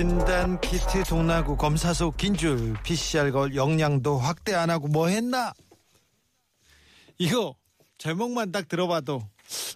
진단 0.00 0.58
키트 0.62 1.04
동나구 1.04 1.58
검사소 1.58 2.10
긴줄 2.12 2.74
PCR 2.82 3.32
걸 3.32 3.54
영양도 3.54 4.16
확대 4.16 4.54
안 4.54 4.70
하고 4.70 4.88
뭐 4.88 5.08
했나? 5.08 5.52
이거 7.18 7.54
제목만 7.98 8.50
딱 8.50 8.66
들어봐도 8.66 9.20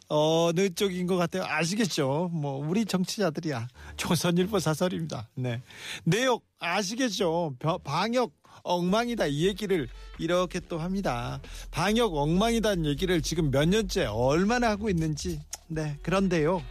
어느 0.08 0.70
쪽인 0.70 1.06
것 1.06 1.16
같아요. 1.18 1.44
아시겠죠? 1.46 2.30
뭐 2.32 2.66
우리 2.66 2.86
정치자들이야. 2.86 3.68
조선일보 3.98 4.60
사설입니다. 4.60 5.28
네 5.34 5.60
내용 6.04 6.40
아시겠죠? 6.58 7.56
벼- 7.58 7.76
방역 7.76 8.32
엉망이다 8.62 9.26
이 9.26 9.44
얘기를 9.46 9.86
이렇게 10.18 10.58
또 10.58 10.78
합니다. 10.78 11.38
방역 11.70 12.14
엉망이다는 12.16 12.86
얘기를 12.86 13.20
지금 13.20 13.50
몇 13.50 13.68
년째 13.68 14.06
얼마나 14.06 14.70
하고 14.70 14.88
있는지. 14.88 15.42
네 15.68 15.98
그런데요. 16.02 16.62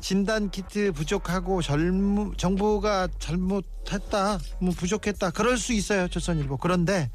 진단 0.00 0.50
키트 0.50 0.92
부족하고 0.92 1.62
젊, 1.62 2.34
정부가 2.36 3.08
잘못했다, 3.18 4.38
뭐 4.60 4.72
부족했다, 4.74 5.30
그럴 5.30 5.58
수 5.58 5.72
있어요, 5.72 6.08
조선일보. 6.08 6.56
그런데 6.56 7.10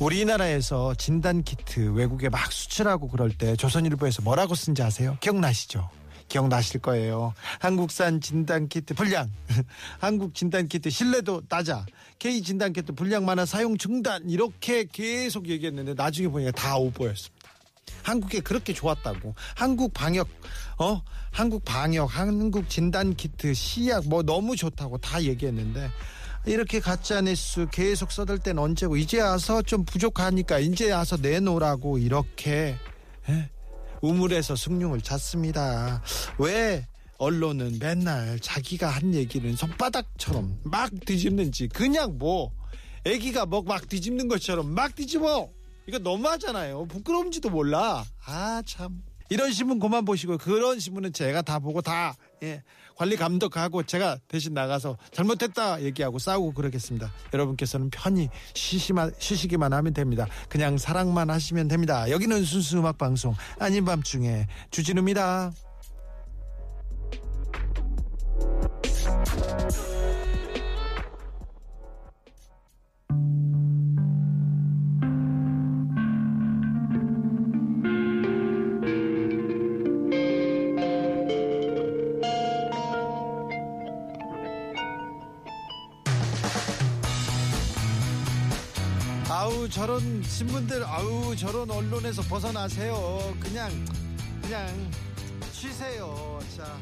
우리나라에서 0.00 0.94
진단 0.94 1.42
키트 1.42 1.92
외국에 1.92 2.28
막 2.28 2.52
수출하고 2.52 3.08
그럴 3.08 3.30
때 3.30 3.56
조선일보에서 3.56 4.22
뭐라고 4.22 4.54
쓴지 4.54 4.82
아세요? 4.82 5.16
기억나시죠? 5.20 5.88
기억나실 6.28 6.80
거예요. 6.80 7.34
한국산 7.60 8.20
진단 8.20 8.68
키트 8.68 8.94
불량, 8.94 9.30
한국 10.00 10.34
진단 10.34 10.66
키트 10.66 10.90
신뢰도 10.90 11.42
낮아, 11.48 11.86
K 12.18 12.42
진단 12.42 12.72
키트 12.72 12.92
불량 12.92 13.24
많아 13.24 13.46
사용 13.46 13.78
중단 13.78 14.28
이렇게 14.28 14.86
계속 14.90 15.48
얘기했는데 15.48 15.94
나중에 15.94 16.28
보니까 16.28 16.50
다 16.50 16.76
오보였습니다. 16.76 17.35
한국에 18.06 18.38
그렇게 18.38 18.72
좋았다고. 18.72 19.34
한국 19.56 19.92
방역, 19.92 20.28
어? 20.78 21.02
한국 21.32 21.64
방역, 21.64 22.04
한국 22.06 22.70
진단 22.70 23.14
키트, 23.14 23.52
시약 23.52 24.06
뭐 24.06 24.22
너무 24.22 24.54
좋다고 24.54 24.98
다 24.98 25.20
얘기했는데 25.20 25.90
이렇게 26.46 26.78
가짜 26.78 27.20
뉴스 27.20 27.66
계속 27.72 28.12
써댈 28.12 28.38
땐 28.38 28.58
언제고 28.58 28.96
이제 28.96 29.20
와서 29.20 29.60
좀 29.60 29.84
부족하니까 29.84 30.60
이제 30.60 30.92
와서 30.92 31.16
내놓으라고 31.16 31.98
이렇게 31.98 32.76
예? 33.28 33.50
우물에서 34.02 34.54
숭늉을 34.54 35.00
찾습니다. 35.00 36.00
왜 36.38 36.86
언론은 37.18 37.78
맨날 37.80 38.38
자기가 38.38 38.88
한 38.88 39.14
얘기는 39.14 39.56
손바닥처럼 39.56 40.60
막 40.62 40.92
뒤집는지 41.04 41.66
그냥 41.66 42.18
뭐 42.18 42.52
애기가 43.04 43.46
뭐막 43.46 43.88
뒤집는 43.88 44.28
것처럼 44.28 44.72
막 44.72 44.94
뒤집어 44.94 45.50
이거 45.86 45.98
너무하잖아요. 45.98 46.86
부끄러운지도 46.86 47.50
몰라. 47.50 48.04
아 48.24 48.62
참. 48.66 49.02
이런 49.28 49.52
신문 49.52 49.78
그만 49.78 50.04
보시고 50.04 50.38
그런 50.38 50.78
신문은 50.78 51.12
제가 51.12 51.42
다 51.42 51.58
보고 51.58 51.82
다 51.82 52.14
예, 52.44 52.62
관리 52.96 53.16
감독하고 53.16 53.82
제가 53.82 54.18
대신 54.28 54.54
나가서 54.54 54.96
잘못했다 55.10 55.82
얘기하고 55.82 56.18
싸우고 56.18 56.52
그러겠습니다. 56.52 57.12
여러분께서는 57.32 57.90
편히 57.90 58.28
쉬시만, 58.54 59.12
쉬시기만 59.18 59.72
하면 59.72 59.94
됩니다. 59.94 60.26
그냥 60.48 60.78
사랑만 60.78 61.30
하시면 61.30 61.68
됩니다. 61.68 62.08
여기는 62.10 62.44
순수 62.44 62.78
음악 62.78 62.98
방송. 62.98 63.34
아닌 63.58 63.84
밤중에 63.84 64.46
주진우입니다 64.70 65.52
저런 89.70 90.22
신문들 90.22 90.84
아우 90.84 91.34
저런 91.36 91.70
언론에서 91.70 92.22
벗어나세요. 92.22 93.36
그냥 93.40 93.70
그냥 94.42 94.90
쉬세요. 95.52 96.38
자. 96.56 96.78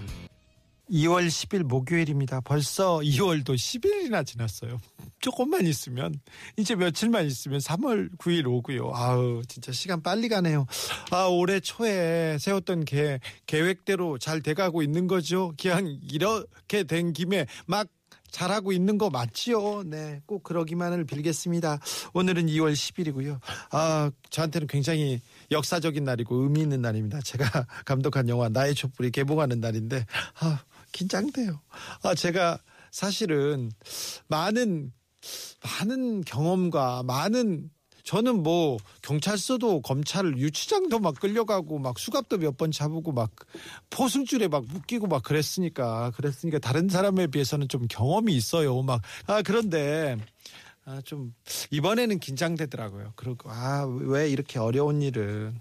2월 0.90 1.26
10일 1.28 1.62
목요일입니다. 1.62 2.40
벌써 2.42 2.98
2월도 2.98 3.54
10일이나 3.54 4.26
지났어요. 4.26 4.78
조금만 5.20 5.66
있으면 5.66 6.20
이제 6.58 6.74
며칠만 6.74 7.24
있으면 7.26 7.58
3월 7.60 8.14
9일 8.18 8.46
오고요. 8.46 8.92
아우 8.94 9.42
진짜 9.48 9.72
시간 9.72 10.02
빨리 10.02 10.28
가네요. 10.28 10.66
아 11.10 11.24
올해 11.24 11.60
초에 11.60 12.36
세웠던 12.38 12.84
계, 12.84 13.20
계획대로 13.46 14.18
잘 14.18 14.42
돼가고 14.42 14.82
있는 14.82 15.06
거죠? 15.06 15.54
그냥 15.60 15.98
이렇게 16.02 16.84
된 16.84 17.14
김에 17.14 17.46
막 17.66 17.88
잘하고 18.34 18.72
있는 18.72 18.98
거 18.98 19.10
맞지요? 19.10 19.84
네, 19.84 20.20
꼭 20.26 20.42
그러기만을 20.42 21.04
빌겠습니다. 21.04 21.78
오늘은 22.14 22.46
2월 22.46 22.72
10일이고요. 22.72 23.38
아, 23.70 24.10
저한테는 24.30 24.66
굉장히 24.66 25.20
역사적인 25.52 26.02
날이고 26.02 26.34
의미 26.42 26.60
있는 26.60 26.82
날입니다. 26.82 27.20
제가 27.20 27.44
감독한 27.86 28.28
영화 28.28 28.48
나의 28.48 28.74
촛불이 28.74 29.12
개봉하는 29.12 29.60
날인데, 29.60 30.04
아, 30.40 30.64
긴장돼요. 30.90 31.60
아, 32.02 32.16
제가 32.16 32.58
사실은 32.90 33.70
많은, 34.26 34.92
많은 35.62 36.24
경험과 36.24 37.04
많은 37.04 37.70
저는 38.04 38.42
뭐 38.42 38.76
경찰서도 39.02 39.80
검찰을 39.82 40.38
유치장도 40.38 40.98
막 41.00 41.18
끌려가고 41.18 41.78
막 41.78 41.98
수갑도 41.98 42.38
몇 42.38 42.56
번 42.56 42.70
잡고 42.70 43.12
막 43.12 43.30
포승줄에 43.90 44.48
막 44.48 44.64
묶이고 44.66 45.06
막 45.08 45.22
그랬으니까 45.22 46.12
그랬으니까 46.14 46.58
다른 46.58 46.88
사람에 46.88 47.26
비해서는 47.28 47.68
좀 47.68 47.86
경험이 47.88 48.34
있어요. 48.36 48.80
막 48.82 49.00
아 49.26 49.42
그런데 49.42 50.16
아 50.84 51.00
좀 51.02 51.34
이번에는 51.70 52.18
긴장되더라고요. 52.20 53.14
그리고 53.16 53.50
아 53.50 53.86
왜 53.86 54.28
이렇게 54.28 54.58
어려운 54.58 55.00
일을 55.02 55.52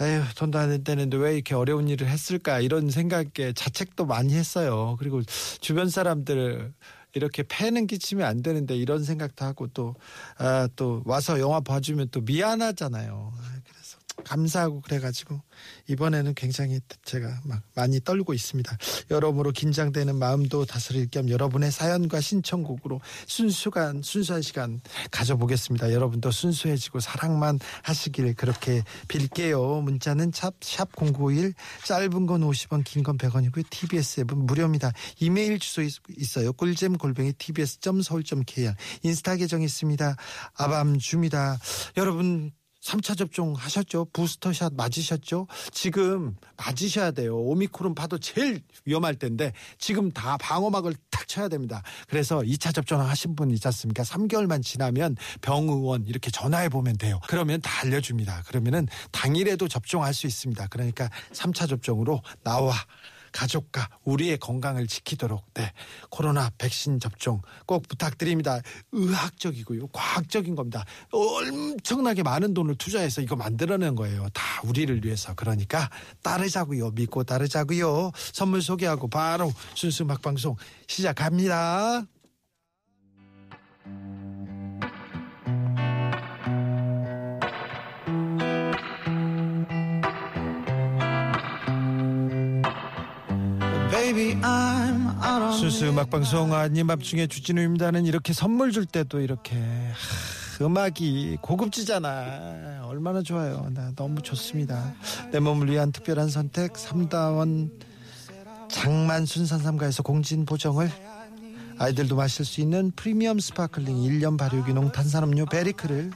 아유 0.00 0.22
돈도 0.36 0.58
안 0.58 0.84
되는데 0.84 1.16
왜 1.16 1.34
이렇게 1.34 1.54
어려운 1.54 1.88
일을 1.88 2.08
했을까 2.08 2.60
이런 2.60 2.90
생각에 2.90 3.52
자책도 3.54 4.04
많이 4.06 4.34
했어요. 4.34 4.96
그리고 4.98 5.22
주변 5.60 5.88
사람들 5.88 6.72
이렇게 7.14 7.42
폐는 7.42 7.86
끼치면 7.86 8.26
안 8.26 8.42
되는데 8.42 8.76
이런 8.76 9.02
생각도 9.04 9.44
하고 9.44 9.66
또, 9.68 9.94
아, 10.36 10.68
또 10.76 11.02
와서 11.06 11.40
영화 11.40 11.60
봐주면 11.60 12.08
또 12.10 12.20
미안하잖아요. 12.20 13.32
감사하고 14.24 14.80
그래가지고 14.82 15.40
이번에는 15.88 16.34
굉장히 16.34 16.80
제가 17.04 17.40
막 17.44 17.62
많이 17.74 18.00
떨고 18.00 18.34
있습니다. 18.34 18.76
여러모로 19.10 19.52
긴장되는 19.52 20.14
마음도 20.16 20.64
다스릴 20.64 21.08
겸 21.10 21.28
여러분의 21.30 21.70
사연과 21.72 22.20
신청곡으로 22.20 23.00
순수한, 23.26 24.02
순수한 24.02 24.42
시간 24.42 24.80
가져보겠습니다. 25.10 25.92
여러분도 25.92 26.30
순수해지고 26.30 27.00
사랑만 27.00 27.58
하시길 27.82 28.34
그렇게 28.34 28.82
빌게요. 29.08 29.80
문자는 29.82 30.32
샵 30.34 30.54
0951 30.96 31.54
짧은 31.84 32.26
건 32.26 32.40
50원 32.42 32.84
긴 32.84 33.02
건 33.02 33.16
100원이고요. 33.16 33.64
TBS 33.70 34.20
앱은 34.22 34.46
무료입니다. 34.46 34.92
이메일 35.20 35.58
주소 35.58 35.82
있- 35.82 35.98
있어요. 36.16 36.52
꿀잼 36.52 36.98
골뱅이 36.98 37.32
tbs.서울.kr 37.32 38.74
인스타 39.02 39.36
계정 39.36 39.62
있습니다. 39.62 40.16
아밤주입니다. 40.56 41.58
여러분 41.96 42.50
3차 42.88 43.18
접종 43.18 43.54
하셨죠? 43.54 44.06
부스터샷 44.12 44.72
맞으셨죠? 44.74 45.46
지금 45.72 46.36
맞으셔야 46.56 47.10
돼요. 47.10 47.36
오미크론 47.36 47.94
파도 47.94 48.18
제일 48.18 48.62
위험할 48.86 49.16
텐데 49.16 49.52
지금 49.78 50.10
다 50.10 50.38
방어막을 50.38 50.94
탁 51.10 51.28
쳐야 51.28 51.48
됩니다. 51.48 51.82
그래서 52.08 52.38
2차 52.38 52.74
접종 52.74 53.00
하신 53.00 53.36
분 53.36 53.50
있지 53.50 53.68
않습니까? 53.68 54.02
3개월만 54.04 54.62
지나면 54.62 55.16
병의원 55.42 56.06
이렇게 56.06 56.30
전화해 56.30 56.70
보면 56.70 56.96
돼요. 56.96 57.20
그러면 57.28 57.60
다 57.60 57.82
알려줍니다. 57.82 58.44
그러면은 58.46 58.88
당일에도 59.12 59.68
접종할 59.68 60.14
수 60.14 60.26
있습니다. 60.26 60.68
그러니까 60.68 61.10
3차 61.32 61.68
접종으로 61.68 62.22
나와 62.42 62.72
가족과 63.32 63.88
우리의 64.04 64.38
건강을 64.38 64.86
지키도록 64.86 65.52
네 65.54 65.72
코로나 66.10 66.50
백신 66.58 67.00
접종 67.00 67.42
꼭 67.66 67.86
부탁드립니다. 67.88 68.60
의학적이고요, 68.92 69.88
과학적인 69.88 70.54
겁니다. 70.54 70.84
엄청나게 71.12 72.22
많은 72.22 72.54
돈을 72.54 72.76
투자해서 72.76 73.20
이거 73.20 73.36
만들어낸 73.36 73.94
거예요. 73.94 74.28
다 74.32 74.42
우리를 74.64 75.04
위해서 75.04 75.34
그러니까 75.34 75.90
따르자고요, 76.22 76.90
믿고 76.90 77.24
따르자고요. 77.24 78.12
선물 78.32 78.62
소개하고 78.62 79.08
바로 79.08 79.52
순수 79.74 80.04
음악 80.04 80.22
방송 80.22 80.56
시작합니다. 80.86 82.04
순수 95.52 95.88
음악방송 95.88 96.54
아님 96.54 96.86
밤중에 96.86 97.26
주진우입니다는 97.26 98.06
이렇게 98.06 98.32
선물 98.32 98.72
줄 98.72 98.86
때도 98.86 99.20
이렇게 99.20 99.56
하, 99.56 100.64
음악이 100.64 101.38
고급지잖아 101.40 102.86
얼마나 102.86 103.22
좋아요. 103.22 103.68
나 103.74 103.92
너무 103.94 104.22
좋습니다. 104.22 104.94
내 105.30 105.40
몸을 105.40 105.70
위한 105.70 105.92
특별한 105.92 106.28
선택 106.30 106.76
삼다원 106.76 107.70
장만순 108.68 109.46
산삼가에서 109.46 110.02
공진 110.02 110.44
보정을. 110.46 110.90
아이들도 111.78 112.16
마실 112.16 112.44
수 112.44 112.60
있는 112.60 112.90
프리미엄 112.96 113.38
sparkling 113.38 113.94
1년 113.96 114.36
발효 114.36 114.59
유기농 114.59 114.90
탄산음료 114.92 115.46
베리크를 115.46 116.10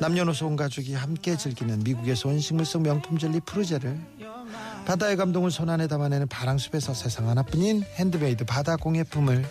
남녀노소 0.00 0.46
온 0.46 0.56
가족이 0.56 0.94
함께 0.94 1.36
즐기는 1.36 1.78
미국에서 1.80 2.28
온 2.28 2.38
식물성 2.38 2.82
명품 2.82 3.18
젤리 3.18 3.40
프루제를 3.46 3.98
바다의 4.84 5.16
감동을 5.16 5.50
손 5.50 5.68
안에 5.70 5.88
담아내는 5.88 6.28
바랑숲에서 6.28 6.94
세상 6.94 7.28
하나뿐인 7.28 7.82
핸드메이드 7.94 8.44
바다 8.44 8.76
공예품을 8.76 9.44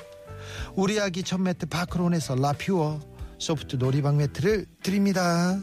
우리 0.75 0.99
아기 0.99 1.23
첫 1.23 1.41
매트 1.41 1.65
바크론에서 1.65 2.35
라퓨어 2.35 2.99
소프트 3.37 3.75
놀이방 3.77 4.17
매트를 4.17 4.65
드립니다. 4.81 5.59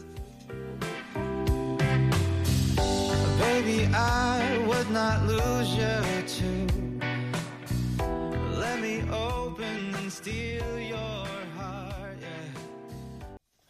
Baby, 3.39 3.87
I 3.95 4.59
would 4.67 4.91
not 4.91 5.23
lose 5.25 5.71
you 5.73 6.03
to 6.27 6.69
let 8.59 8.79
me 8.81 9.03
open 9.11 9.95
and 9.95 10.11
steal 10.13 10.79
your 10.79 11.27
heart. 11.57 12.19
Yeah. 12.21 12.53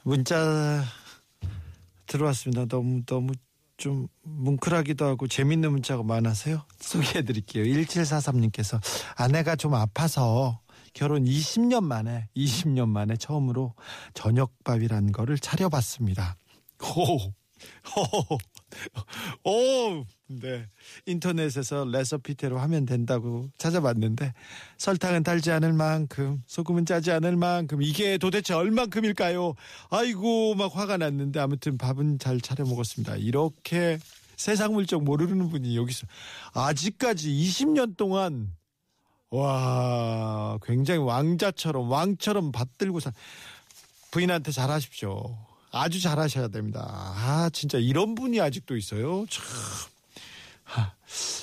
문자 0.02 0.82
들어왔습니다. 2.12 2.66
너무 2.66 3.02
너무 3.06 3.32
좀 3.76 4.06
뭉클하기도 4.22 5.04
하고 5.04 5.26
재밌는 5.26 5.72
문자가 5.72 6.02
많아서요. 6.02 6.62
소개해 6.78 7.24
드릴게요. 7.24 7.64
1743님께서 7.64 8.80
아내가 9.16 9.56
좀 9.56 9.74
아파서 9.74 10.60
결혼 10.92 11.24
20년 11.24 11.82
만에 11.82 12.28
20년 12.36 12.88
만에 12.88 13.16
처음으로 13.16 13.74
저녁밥이란 14.14 15.12
거를 15.12 15.38
차려봤습니다. 15.38 16.36
호, 16.82 17.02
호, 17.02 17.32
오, 19.44 20.04
네. 20.26 20.66
인터넷에서 21.06 21.84
레서피테로 21.84 22.58
하면 22.58 22.86
된다고 22.86 23.48
찾아봤는데 23.58 24.32
설탕은 24.78 25.22
달지 25.22 25.50
않을 25.50 25.72
만큼 25.72 26.42
소금은 26.46 26.86
짜지 26.86 27.10
않을 27.12 27.36
만큼 27.36 27.82
이게 27.82 28.18
도대체 28.18 28.54
얼만큼일까요? 28.54 29.54
아이고 29.90 30.54
막 30.54 30.74
화가 30.74 30.96
났는데 30.96 31.40
아무튼 31.40 31.76
밥은 31.76 32.18
잘 32.18 32.40
차려 32.40 32.64
먹었습니다. 32.64 33.16
이렇게 33.16 33.98
세상 34.36 34.72
물정 34.72 35.04
모르는 35.04 35.50
분이 35.50 35.76
여기서 35.76 36.06
아직까지 36.54 37.30
20년 37.30 37.96
동안 37.96 38.54
와 39.30 40.58
굉장히 40.62 41.00
왕자처럼 41.00 41.90
왕처럼 41.90 42.52
받들고 42.52 43.00
사 43.00 43.12
부인한테 44.10 44.52
잘하십시오. 44.52 45.51
아주 45.72 46.00
잘하셔야 46.00 46.48
됩니다. 46.48 46.82
아, 46.86 47.50
진짜 47.52 47.78
이런 47.78 48.14
분이 48.14 48.40
아직도 48.40 48.76
있어요. 48.76 49.24
참. 49.28 49.44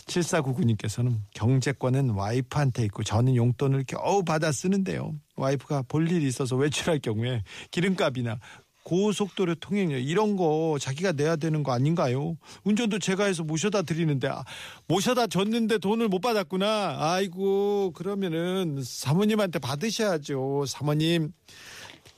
7499님께서는 0.08 1.18
경제권은 1.34 2.12
와이프한테 2.12 2.84
있고 2.86 3.04
저는 3.04 3.36
용돈을 3.36 3.86
겨우 3.88 4.24
받아 4.24 4.52
쓰는데요. 4.52 5.14
와이프가 5.36 5.84
볼 5.88 6.10
일이 6.10 6.28
있어서 6.28 6.56
외출할 6.56 7.00
경우에 7.00 7.44
기름값이나 7.72 8.40
고속도로 8.84 9.56
통행료 9.56 9.98
이런 9.98 10.36
거 10.36 10.78
자기가 10.80 11.12
내야 11.12 11.36
되는 11.36 11.62
거 11.62 11.72
아닌가요? 11.72 12.38
운전도 12.64 12.98
제가 12.98 13.26
해서 13.26 13.44
모셔다 13.44 13.84
드리는데 13.84 14.28
아, 14.28 14.44
모셔다 14.88 15.28
줬는데 15.28 15.78
돈을 15.78 16.08
못 16.08 16.20
받았구나. 16.22 16.96
아이고 16.98 17.92
그러면은 17.92 18.82
사모님한테 18.84 19.60
받으셔야죠. 19.60 20.66
사모님 20.68 21.32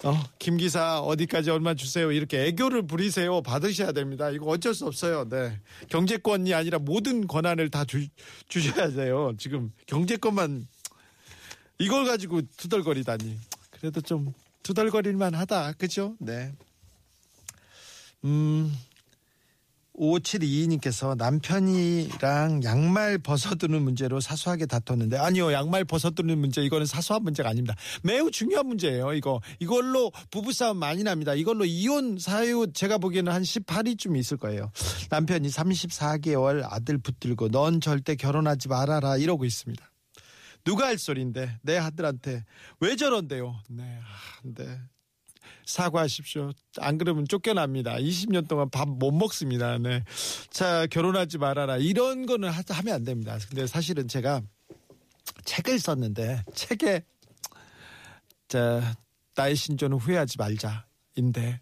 어, 0.03 0.19
김 0.39 0.57
기사 0.57 1.00
어디까지 1.00 1.51
얼마 1.51 1.75
주세요. 1.75 2.12
이렇게 2.12 2.45
애교를 2.48 2.88
부리세요. 2.88 3.42
받으셔야 3.42 3.92
됩니다. 3.92 4.31
이거 4.31 4.48
어쩔 4.48 4.74
수 4.74 4.88
없어요. 4.88 5.30
네. 5.30 5.59
경제권이 5.89 6.53
아니라 6.53 6.80
모든 6.80 7.27
권한을 7.27 7.69
다 7.69 7.86
주, 7.86 8.07
주셔야 8.48 8.89
돼요. 8.89 9.33
지금 9.38 9.71
경제권만 9.86 10.68
이걸 11.80 12.06
가지고 12.06 12.42
투덜거리다니. 12.57 13.38
그래도 13.69 14.01
좀 14.01 14.33
투덜거릴만 14.63 15.36
하다. 15.36 15.74
그죠? 15.74 16.15
네. 16.19 16.51
음, 18.24 18.71
5722님께서 20.01 21.15
남편이랑 21.15 22.63
양말 22.63 23.19
벗어두는 23.19 23.83
문제로 23.83 24.19
사소하게 24.19 24.65
다퉜는데 24.65 25.18
아니요 25.18 25.53
양말 25.53 25.86
벗어두는 25.86 26.39
문제 26.39 26.63
이거는 26.63 26.88
사소한 26.88 27.24
문제가 27.24 27.50
아닙니다. 27.50 27.75
매우 28.01 28.31
중요한 28.31 28.68
문제예요 28.68 29.13
이거. 29.13 29.39
이걸로 29.59 30.12
부부싸움 30.31 30.77
많이 30.77 31.03
납니다. 31.03 31.36
이걸로 31.36 31.65
이혼 31.65 32.18
사유 32.18 32.68
제가 32.74 32.98
보기에는 32.98 33.31
한 33.31 33.44
18위쯤 33.44 34.18
있을 34.18 34.38
거예요. 34.38 34.71
남편이 35.12 35.48
34개월 35.50 36.65
아들 36.68 36.98
붙들고 36.98 37.50
넌 37.50 37.80
절대 37.80 38.15
결혼하지 38.15 38.69
말아라. 38.69 39.18
이러고 39.18 39.45
있습니다. 39.45 39.92
누가 40.63 40.88
할 40.88 40.98
소리인데 40.98 41.57
내 41.62 41.77
아들한테 41.77 42.44
왜 42.80 42.95
저런데요? 42.95 43.56
네, 43.69 43.83
아, 43.83 44.39
네. 44.44 44.80
사과하십시오. 45.72 46.52
안 46.80 46.98
그러면 46.98 47.28
쫓겨납니다. 47.28 47.96
20년 47.96 48.48
동안 48.48 48.70
밥 48.70 48.88
못 48.88 49.12
먹습니다. 49.12 49.78
네. 49.78 50.04
자, 50.50 50.86
결혼하지 50.88 51.38
말아라. 51.38 51.78
이런 51.78 52.26
거는 52.26 52.50
하면 52.50 52.94
안 52.96 53.04
됩니다. 53.04 53.38
근데 53.50 53.66
사실은 53.68 54.08
제가 54.08 54.42
책을 55.46 55.80
썼는데 55.80 56.44
책에 56.54 57.04
자, 58.48 58.96
나의 59.36 59.56
신조는 59.56 59.98
후회하지 59.98 60.38
말자인데 60.38 61.62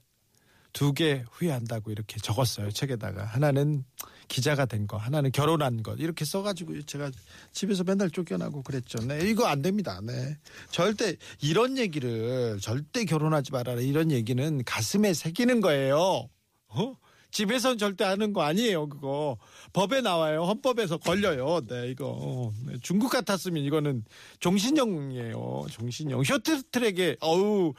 두 0.74 0.94
개 0.94 1.24
후회한다고 1.32 1.92
이렇게 1.92 2.20
적었어요. 2.20 2.72
책에다가. 2.72 3.26
하나는 3.26 3.84
기자가 4.30 4.66
된 4.66 4.88
거, 4.88 4.96
하나는 4.96 5.32
결혼한 5.32 5.84
것 5.84 6.00
이렇게 6.00 6.24
써가지고 6.24 6.84
제가 6.84 7.12
집에서 7.52 7.84
맨날 7.84 8.10
쫓겨나고 8.10 8.64
그랬죠. 8.64 9.00
네, 9.00 9.28
이거 9.30 9.48
안 9.48 9.62
됩니다. 9.62 10.00
네, 10.02 10.38
절대 10.70 11.18
이런 11.42 11.78
얘기를 11.78 12.58
절대 12.62 13.04
결혼하지 13.04 13.52
말아라 13.52 13.82
이런 13.82 14.12
얘기는 14.12 14.64
가슴에 14.64 15.14
새기는 15.14 15.60
거예요. 15.60 16.30
어? 16.70 16.96
집에선 17.32 17.78
절대 17.78 18.04
하는 18.06 18.34
거 18.34 18.42
아니에요, 18.42 18.90
그거. 18.90 19.38
법에 19.74 20.02
나와요. 20.02 20.44
헌법에서 20.44 20.98
걸려요. 20.98 21.62
네, 21.68 21.90
이거. 21.90 22.52
네, 22.66 22.74
중국 22.82 23.12
같았으면 23.12 23.64
이거는 23.64 24.04
종신형이에요. 24.40 25.68
종신형. 25.70 26.24
쇼트트랙에, 26.24 27.18
어우, 27.22 27.74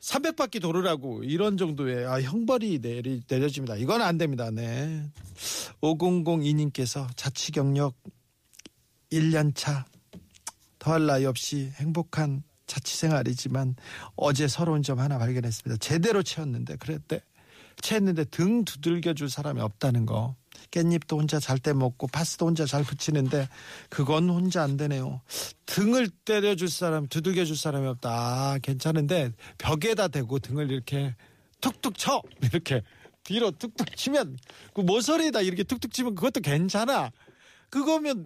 300바퀴 0.00 0.60
도르라고 0.60 1.24
이런 1.24 1.56
정도의 1.56 2.06
아, 2.06 2.20
형벌이 2.20 2.80
내리, 2.80 3.20
내려집니다. 3.28 3.76
이건 3.76 4.02
안 4.02 4.16
됩니다. 4.16 4.50
네. 4.50 5.04
5002님께서 5.80 7.06
자취 7.16 7.52
경력 7.52 7.94
1년 9.10 9.52
차 9.54 9.86
더할 10.78 11.06
나위 11.06 11.26
없이 11.26 11.70
행복한 11.74 12.42
자취 12.66 12.96
생활이지만 12.96 13.74
어제 14.14 14.46
서러운 14.46 14.82
점 14.82 15.00
하나 15.00 15.18
발견했습니다. 15.18 15.78
제대로 15.78 16.22
채웠는데 16.22 16.76
그랬대. 16.76 17.20
채했는데 17.80 18.24
등 18.24 18.64
두들겨 18.64 19.14
줄 19.14 19.30
사람이 19.30 19.60
없다는 19.60 20.06
거. 20.06 20.36
깻잎도 20.70 21.18
혼자 21.18 21.38
잘 21.38 21.58
때 21.58 21.72
먹고 21.72 22.06
파스도 22.06 22.46
혼자 22.46 22.66
잘 22.66 22.84
붙이는데 22.84 23.48
그건 23.88 24.28
혼자 24.30 24.62
안 24.62 24.76
되네요. 24.76 25.20
등을 25.66 26.08
때려줄 26.24 26.68
사람, 26.68 27.06
두들겨 27.08 27.44
줄 27.44 27.56
사람이 27.56 27.86
없다. 27.88 28.10
아, 28.10 28.58
괜찮은데 28.62 29.32
벽에다 29.58 30.08
대고 30.08 30.38
등을 30.38 30.70
이렇게 30.70 31.14
툭툭 31.60 31.98
쳐 31.98 32.22
이렇게 32.42 32.82
뒤로 33.24 33.50
툭툭 33.50 33.96
치면 33.96 34.38
그 34.74 34.80
모서리에다 34.80 35.40
이렇게 35.40 35.64
툭툭 35.64 35.92
치면 35.92 36.14
그것도 36.14 36.40
괜찮아. 36.40 37.10
그거면 37.70 38.24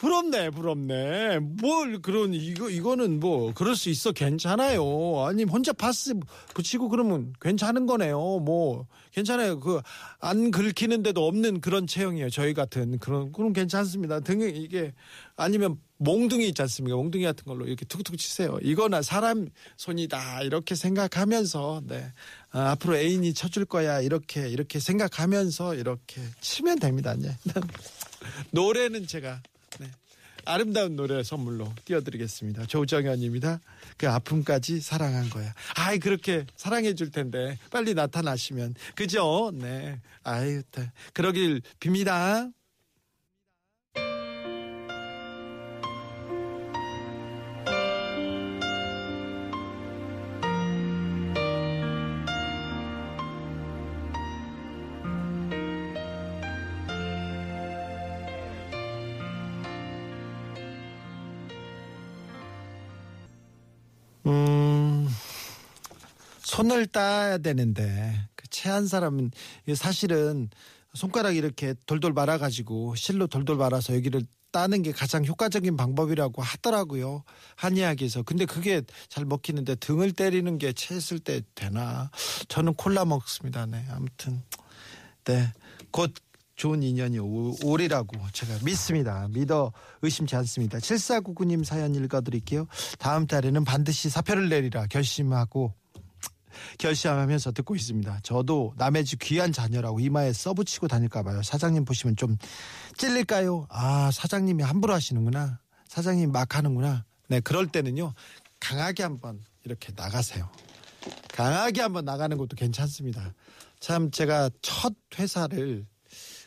부럽네, 0.00 0.50
부럽네. 0.50 1.40
뭘 1.40 2.00
그런 2.00 2.32
이거 2.32 2.70
이거는 2.70 3.20
뭐 3.20 3.52
그럴 3.54 3.76
수 3.76 3.90
있어 3.90 4.12
괜찮아요. 4.12 4.82
아니 5.26 5.44
혼자 5.44 5.72
파스 5.72 6.14
붙이고 6.54 6.88
그러면 6.88 7.34
괜찮은 7.40 7.84
거네요. 7.86 8.18
뭐 8.40 8.86
괜찮아요. 9.12 9.60
그 9.60 9.80
안 10.20 10.50
긁히는데도 10.50 11.26
없는 11.26 11.60
그런 11.62 11.86
체형이에요. 11.86 12.28
저희 12.28 12.52
같은 12.52 12.98
그런 12.98 13.32
그럼 13.32 13.54
괜찮습니다. 13.54 14.20
등에 14.20 14.48
이게 14.48 14.92
아니면 15.34 15.80
몽둥이 15.96 16.46
있지 16.48 16.60
않습니까? 16.62 16.96
몽둥이 16.96 17.24
같은 17.24 17.44
걸로 17.44 17.66
이렇게 17.66 17.86
툭툭 17.86 18.18
치세요. 18.18 18.58
이거나 18.62 19.00
사람 19.00 19.48
손이다 19.78 20.42
이렇게 20.42 20.74
생각하면서 20.74 21.82
네 21.86 22.12
아, 22.52 22.72
앞으로 22.72 22.96
애인이 22.96 23.32
쳐줄 23.32 23.64
거야 23.64 24.00
이렇게 24.02 24.46
이렇게 24.48 24.78
생각하면서 24.78 25.74
이렇게 25.74 26.20
치면 26.42 26.78
됩니다. 26.78 27.14
네. 27.16 27.34
노래는 28.52 29.06
제가 29.06 29.40
네. 29.42 29.59
아름다운 30.44 30.96
노래 30.96 31.22
선물로 31.22 31.72
띄워드리겠습니다. 31.84 32.66
조정현입니다. 32.66 33.60
그 33.96 34.08
아픔까지 34.08 34.80
사랑한 34.80 35.30
거야. 35.30 35.52
아이 35.76 35.98
그렇게 35.98 36.46
사랑해 36.56 36.94
줄 36.94 37.10
텐데 37.10 37.58
빨리 37.70 37.94
나타나시면 37.94 38.74
그죠? 38.94 39.50
네. 39.54 40.00
아유 40.22 40.62
그러길 41.12 41.62
빕니다. 41.80 42.52
손을 66.60 66.86
따야 66.86 67.38
되는데 67.38 68.14
그 68.34 68.46
체한 68.48 68.86
사람은 68.86 69.30
사실은 69.74 70.50
손가락 70.92 71.36
이렇게 71.36 71.74
돌돌 71.86 72.12
말아가지고 72.12 72.94
실로 72.96 73.26
돌돌 73.26 73.56
말아서 73.56 73.94
여기를 73.94 74.22
따는 74.52 74.82
게 74.82 74.92
가장 74.92 75.24
효과적인 75.24 75.76
방법이라고 75.76 76.42
하더라고요 76.42 77.22
한의학에서 77.56 78.24
근데 78.24 78.44
그게 78.44 78.82
잘 79.08 79.24
먹히는데 79.24 79.76
등을 79.76 80.12
때리는 80.12 80.58
게 80.58 80.72
체했을 80.72 81.18
때 81.20 81.40
되나 81.54 82.10
저는 82.48 82.74
콜라 82.74 83.04
먹습니다 83.04 83.64
네 83.66 83.86
아무튼 83.90 84.42
네곧 85.24 86.12
좋은 86.56 86.82
인연이 86.82 87.18
오- 87.18 87.56
오리라고 87.64 88.18
제가 88.34 88.58
믿습니다. 88.62 89.26
믿어 89.30 89.72
의심치 90.02 90.36
않습니다. 90.36 90.76
7499님 90.76 91.64
사연 91.64 91.94
읽어드릴게요. 91.94 92.66
다음 92.98 93.26
달에는 93.26 93.64
반드시 93.64 94.10
사표를 94.10 94.50
내리라 94.50 94.86
결심하고 94.86 95.72
결심하면서 96.78 97.52
듣고 97.52 97.76
있습니다. 97.76 98.20
저도 98.22 98.74
남의 98.76 99.04
집 99.04 99.18
귀한 99.20 99.52
자녀라고 99.52 100.00
이마에 100.00 100.32
써붙이고 100.32 100.88
다닐까 100.88 101.22
봐요. 101.22 101.42
사장님 101.42 101.84
보시면 101.84 102.16
좀 102.16 102.36
찔릴까요? 102.96 103.66
아 103.68 104.10
사장님이 104.12 104.62
함부로 104.62 104.94
하시는구나. 104.94 105.60
사장님 105.88 106.32
막 106.32 106.54
하는구나. 106.56 107.04
네 107.28 107.40
그럴 107.40 107.66
때는요 107.66 108.12
강하게 108.58 109.02
한번 109.02 109.40
이렇게 109.64 109.92
나가세요. 109.94 110.50
강하게 111.32 111.80
한번 111.80 112.04
나가는 112.04 112.36
것도 112.36 112.56
괜찮습니다. 112.56 113.32
참 113.78 114.10
제가 114.10 114.50
첫 114.60 114.94
회사를 115.18 115.86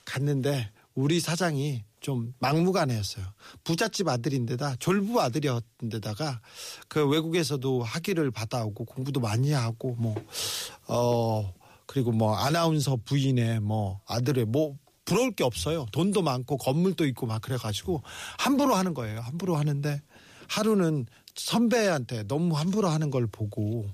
갔는데 0.06 0.70
우리 0.94 1.20
사장이 1.20 1.84
좀 2.04 2.34
막무가내였어요. 2.40 3.26
부잣집 3.64 4.10
아들인데다 4.10 4.76
졸부 4.76 5.20
아들이었는데다가 5.22 6.42
그 6.90 7.08
외국에서도 7.08 7.82
학위를 7.82 8.30
받아오고 8.30 8.86
공부도 8.86 9.22
많이 9.22 9.52
하고 9.54 9.96
뭐어 9.96 11.54
그리고 11.88 12.12
뭐 12.12 12.36
아나운서 12.36 12.98
부인의 13.06 13.62
뭐 13.62 14.02
아들의 14.06 14.46
뭐 14.46 14.78
부러울 15.06 15.32
게 15.32 15.44
없어요. 15.44 15.86
돈도 15.94 16.22
많고 16.22 16.58
건물도 16.58 17.06
있고 17.08 17.26
막 17.26 17.42
그래가지고 17.42 18.04
함부로 18.38 18.76
하는 18.76 18.94
거예요. 18.94 19.22
함부로 19.22 19.56
하는데 19.56 20.02
하루는 20.50 21.06
선배한테 21.36 22.24
너무 22.24 22.56
함부로 22.58 22.90
하는 22.90 23.12
걸 23.12 23.28
보고 23.28 23.88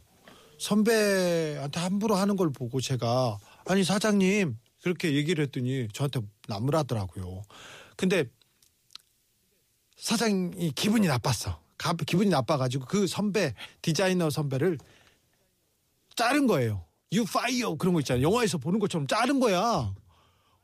선배한테 0.57 1.79
함부로 1.79 2.15
하는 2.15 2.35
걸 2.35 2.51
보고 2.51 2.81
제가 2.81 3.37
아니 3.65 3.83
사장님 3.83 4.57
그렇게 4.81 5.13
얘기를 5.13 5.43
했더니 5.43 5.87
저한테 5.93 6.21
나무라더라고요. 6.47 7.43
근데 7.99 8.23
사장이 9.97 10.71
기분이 10.71 11.05
나빴어. 11.07 11.59
가- 11.77 11.91
기분이 11.93 12.29
나빠가지고 12.29 12.85
그 12.85 13.07
선배 13.07 13.53
디자이너 13.81 14.29
선배를 14.29 14.77
자른 16.15 16.47
거예요. 16.47 16.85
You 17.11 17.25
fire 17.27 17.75
그런 17.77 17.93
거 17.93 17.99
있잖아요. 17.99 18.23
영화에서 18.23 18.57
보는 18.57 18.79
것처럼 18.79 19.05
자른 19.05 19.41
거야. 19.41 19.93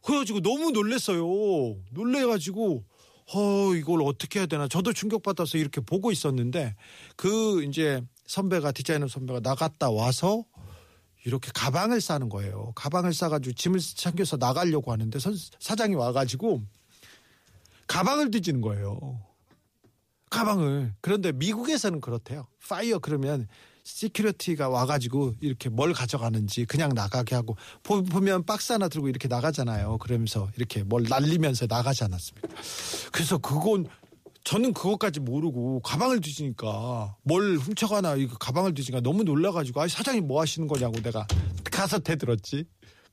그래가지고 0.02 0.40
너무 0.40 0.72
놀랬어요. 0.72 1.26
놀래가지고 1.92 2.86
어 3.34 3.74
이걸 3.76 4.02
어떻게 4.04 4.40
해야 4.40 4.46
되나. 4.46 4.70
저도 4.70 4.94
충격받아서 4.94 5.58
이렇게 5.58 5.82
보고 5.82 6.14
있었는데 6.14 6.78
그 7.18 7.64
이제 7.66 8.02
선배가 8.28 8.72
디자이너 8.72 9.10
선배가 9.10 9.42
나갔다 9.42 9.90
와서 9.90 10.46
이렇게 11.26 11.52
가방을 11.54 12.00
싸는 12.00 12.30
거예요. 12.30 12.72
가방을 12.76 13.14
싸가지고 13.14 13.56
짐을 13.56 13.82
챙겨서 13.82 14.38
나가려고 14.38 14.94
하는데 14.94 15.20
선, 15.20 15.36
사장이 15.60 15.96
와가지고 15.96 16.62
가방을 17.88 18.32
뒤지는 18.32 18.62
거예요. 18.62 19.20
가방을. 20.30 20.94
그런데 21.02 21.32
미국에서는 21.32 22.02
그렇대요. 22.02 22.48
fire 22.68 23.00
그러면 23.00 23.48
security가 23.84 24.68
와가지고 24.70 25.36
이렇게 25.42 25.70
뭘 25.70 25.94
가져가는지 25.94 26.66
그냥 26.66 26.90
나가게 26.96 27.36
하고 27.36 27.56
보- 27.84 28.04
보면 28.04 28.44
박스 28.44 28.72
하나 28.74 28.88
들고 28.88 29.08
이렇게 29.10 29.28
나가잖아요. 29.28 30.00
그러면서 30.00 30.50
이렇게 30.58 30.84
뭘 30.84 31.04
날리면서 31.08 31.68
나가지 31.70 32.04
않았습니까? 32.04 32.48
그래서 33.12 33.38
그건 33.38 33.86
저는 34.44 34.74
그것까지 34.74 35.20
모르고 35.20 35.82
가방을 35.82 36.22
뒤지니까 36.22 37.16
뭘 37.24 37.58
훔쳐가나 37.58 38.16
이거 38.16 38.36
가방을 38.38 38.74
뒤지니까 38.74 39.02
너무 39.02 39.24
놀라가지고 39.24 39.82
아 39.82 39.88
사장님 39.88 40.28
뭐 40.28 40.42
하시는 40.42 40.68
거냐고 40.68 41.00
내가 41.02 41.26
가서 41.72 42.00
대들었지. 42.00 42.66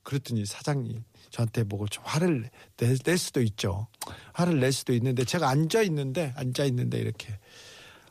그랬더니 0.02 0.44
사장이 0.46 1.02
저한테 1.32 1.64
보고 1.64 1.88
좀 1.88 2.04
화를 2.06 2.48
내, 2.76 2.94
낼 2.94 3.18
수도 3.18 3.42
있죠. 3.42 3.88
화를 4.34 4.60
낼 4.60 4.70
수도 4.70 4.92
있는데 4.92 5.24
제가 5.24 5.48
앉아 5.48 5.82
있는데 5.82 6.32
앉아 6.36 6.64
있는데 6.66 6.98
이렇게 6.98 7.38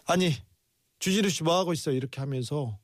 아니 0.06 0.36
주지루 1.00 1.30
씨뭐 1.30 1.56
하고 1.56 1.72
있어 1.72 1.92
이렇게 1.92 2.20
하면서 2.20 2.78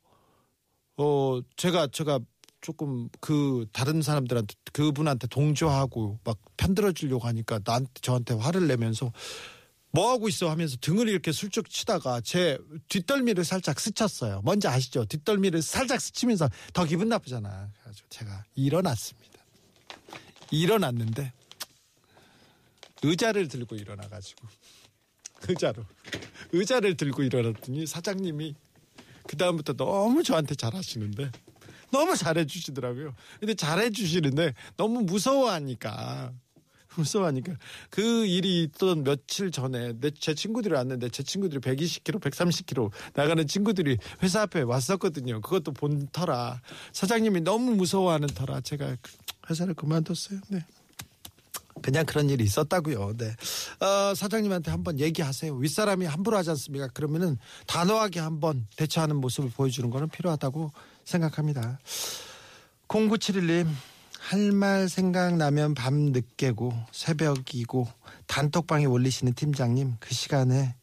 어 0.96 1.40
제가 1.58 1.88
제가 1.88 2.20
조금 2.62 3.10
그 3.20 3.66
다른 3.72 4.02
사람들한테 4.02 4.54
그분한테 4.74 5.28
동조하고 5.28 6.20
막 6.24 6.38
편들어 6.56 6.92
주려고 6.92 7.28
하니까 7.28 7.60
나한테 7.66 7.92
저한테 8.02 8.36
화를 8.36 8.68
내면서 8.68 9.12
뭐 9.92 10.12
하고 10.12 10.28
있어 10.28 10.50
하면서 10.50 10.78
등을 10.80 11.08
이렇게 11.08 11.32
슬쩍 11.32 11.70
치다가 11.70 12.22
제 12.22 12.60
뒷덜미를 12.90 13.44
살짝 13.44 13.80
스쳤어요. 13.80 14.42
뭔지 14.44 14.68
아시죠? 14.68 15.06
뒷덜미를 15.06 15.62
살짝 15.64 16.00
스치면서 16.00 16.50
더 16.74 16.86
기분 16.86 17.10
나쁘잖아. 17.10 17.70
그래가지고 17.74 18.08
제가 18.10 18.44
일어났습니다. 18.54 19.37
일어났는데 20.52 21.34
의자를 23.04 23.48
들고 23.48 23.76
일어나가지고 23.76 24.48
의자로 25.48 25.86
의자를 26.52 26.98
들고 26.98 27.24
일어났더니 27.24 27.86
사장님이 27.86 28.56
그 29.28 29.38
다음부터 29.38 29.74
너무 29.74 30.24
저한테 30.24 30.56
잘하시는데 30.56 31.32
너무 31.92 32.16
잘해주시더라고요. 32.16 33.16
근데 33.40 33.54
잘해주시는데 33.54 34.54
너무 34.76 35.02
무서워하니까 35.02 36.34
무서워하니까 36.98 37.54
그 37.90 38.26
일이 38.26 38.64
있던 38.64 39.04
며칠 39.04 39.52
전에 39.52 39.94
내, 40.00 40.12
제 40.12 40.34
친구들이 40.34 40.74
왔는데 40.74 41.10
제 41.10 41.24
친구들이 41.24 41.62
120km, 41.62 42.20
130km 42.20 42.92
나가는 43.14 43.46
친구들이 43.48 43.98
회사 44.24 44.42
앞에 44.42 44.62
왔었거든요. 44.62 45.42
그것도 45.42 45.72
본 45.74 46.08
터라 46.12 46.62
사장님이 46.94 47.42
너무 47.42 47.72
무서워하는 47.76 48.28
터라 48.28 48.62
제가 48.62 48.96
그 49.02 49.12
회사를 49.50 49.74
그만뒀어요. 49.74 50.40
네. 50.50 50.66
그냥 51.82 52.06
그런 52.06 52.30
일이 52.30 52.44
있었다고요. 52.44 53.14
네. 53.18 53.36
어, 53.80 54.14
사장님한테 54.16 54.72
한번 54.72 55.00
얘기하세요. 55.00 55.56
윗사람이 55.56 56.06
함부로 56.06 56.38
하지 56.38 56.50
않습니까? 56.52 56.88
그러면은 56.88 57.38
단호하게 57.68 58.20
한번 58.20 58.68
대처하는 58.76 59.16
모습을 59.18 59.52
보여주는 59.52 59.90
거는 59.90 60.10
필요하다고 60.10 60.72
생각합니다. 61.06 61.80
0971님 62.88 63.68
할 64.30 64.52
말 64.52 64.90
생각나면 64.90 65.74
밤 65.74 66.12
늦게고 66.12 66.74
새벽이고 66.92 67.88
단톡방에 68.28 68.84
올리시는 68.84 69.34
팀장님 69.34 69.96
그 70.02 70.14
시간에 70.14 70.76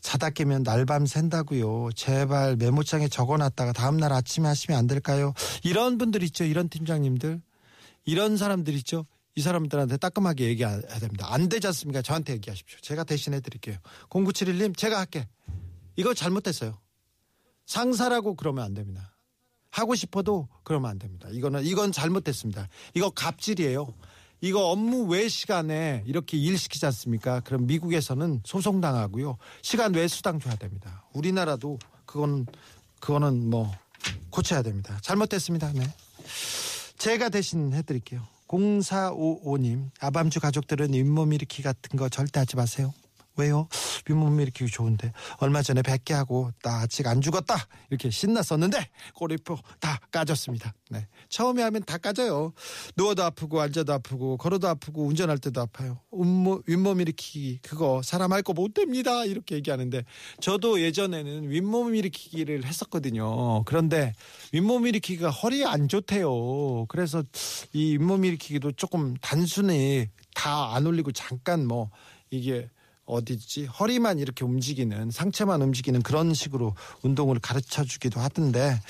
자다 0.00 0.30
깨면 0.30 0.62
날밤 0.62 1.04
샌다고요. 1.04 1.90
제발 1.96 2.54
메모장에 2.54 3.08
적어놨다가 3.08 3.72
다음날 3.72 4.12
아침에 4.12 4.46
하시면 4.46 4.78
안 4.78 4.86
될까요? 4.86 5.34
이런 5.64 5.98
분들 5.98 6.22
있죠. 6.24 6.44
이런 6.44 6.68
팀장님들. 6.68 7.42
이런 8.04 8.36
사람들 8.36 8.74
있죠. 8.74 9.06
이 9.34 9.40
사람들한테 9.40 9.96
따끔하게 9.96 10.44
얘기해야 10.44 10.80
됩니다. 11.00 11.26
안 11.30 11.48
되지 11.48 11.66
않습니까? 11.68 12.00
저한테 12.00 12.34
얘기하십시오. 12.34 12.78
제가 12.80 13.02
대신해 13.02 13.40
드릴게요. 13.40 13.76
0971님 14.10 14.76
제가 14.76 15.00
할게. 15.00 15.26
이거 15.96 16.14
잘못됐어요. 16.14 16.78
상사라고 17.66 18.36
그러면 18.36 18.62
안 18.62 18.74
됩니다. 18.74 19.13
하고 19.74 19.96
싶어도 19.96 20.46
그러면 20.62 20.88
안 20.92 21.00
됩니다. 21.00 21.28
이거는 21.32 21.64
이건 21.64 21.90
잘못됐습니다. 21.90 22.68
이거 22.94 23.10
갑질이에요. 23.10 23.92
이거 24.40 24.70
업무 24.70 25.02
외 25.06 25.28
시간에 25.28 26.04
이렇게 26.06 26.36
일 26.36 26.56
시키지 26.56 26.86
않습니까? 26.86 27.40
그럼 27.40 27.66
미국에서는 27.66 28.42
소송 28.44 28.80
당하고요. 28.80 29.36
시간 29.62 29.92
외 29.94 30.06
수당 30.06 30.38
줘야 30.38 30.54
됩니다. 30.54 31.04
우리나라도 31.12 31.80
그건 32.06 32.46
그거는 33.00 33.50
뭐 33.50 33.72
고쳐야 34.30 34.62
됩니다. 34.62 34.96
잘못됐습니다. 35.02 35.72
네. 35.72 35.92
제가 36.96 37.28
대신 37.30 37.72
해드릴게요. 37.72 38.22
0455님, 38.46 39.90
아밤주 39.98 40.38
가족들은 40.38 40.94
잇몸 40.94 41.32
일으키 41.32 41.62
같은 41.62 41.98
거 41.98 42.08
절대 42.08 42.38
하지 42.38 42.54
마세요. 42.54 42.94
왜요? 43.36 43.68
잇몸 44.08 44.38
일으키기 44.40 44.70
좋은데 44.70 45.12
얼마 45.38 45.62
전에 45.62 45.82
100개 45.82 46.12
하고 46.12 46.50
나 46.62 46.80
아직 46.80 47.06
안 47.06 47.20
죽었다 47.20 47.56
이렇게 47.90 48.10
신났었는데 48.10 48.88
꼬리표 49.14 49.58
다 49.80 49.98
까졌습니다. 50.10 50.72
네. 50.90 51.06
처음에 51.28 51.62
하면 51.62 51.82
다 51.84 51.98
까져요. 51.98 52.52
누워도 52.96 53.24
아프고 53.24 53.60
앉아도 53.60 53.92
아프고 53.92 54.36
걸어도 54.36 54.68
아프고 54.68 55.04
운전할 55.06 55.38
때도 55.38 55.60
아파요. 55.60 56.00
윗몸, 56.12 56.62
윗몸 56.66 57.00
일으키기 57.00 57.58
그거 57.62 58.00
사람 58.04 58.32
할 58.32 58.42
거 58.42 58.52
못 58.52 58.74
됩니다 58.74 59.24
이렇게 59.24 59.56
얘기하는데 59.56 60.04
저도 60.40 60.80
예전에는 60.80 61.50
윗몸 61.50 61.94
일으키기를 61.96 62.64
했었거든요. 62.64 63.64
그런데 63.64 64.12
윗몸 64.52 64.86
일으키기가 64.86 65.30
허리에 65.30 65.64
안 65.64 65.88
좋대요. 65.88 66.86
그래서 66.86 67.24
이 67.72 67.92
윗몸 67.98 68.24
일으키기도 68.24 68.72
조금 68.72 69.14
단순히 69.20 70.08
다 70.34 70.74
안 70.74 70.86
올리고 70.86 71.12
잠깐 71.12 71.66
뭐 71.66 71.90
이게 72.30 72.68
어디지 73.06 73.66
허리만 73.66 74.18
이렇게 74.18 74.44
움직이는 74.44 75.10
상체만 75.10 75.60
움직이는 75.62 76.02
그런 76.02 76.34
식으로 76.34 76.74
운동을 77.02 77.38
가르쳐 77.38 77.84
주기도 77.84 78.20
하던데 78.20 78.80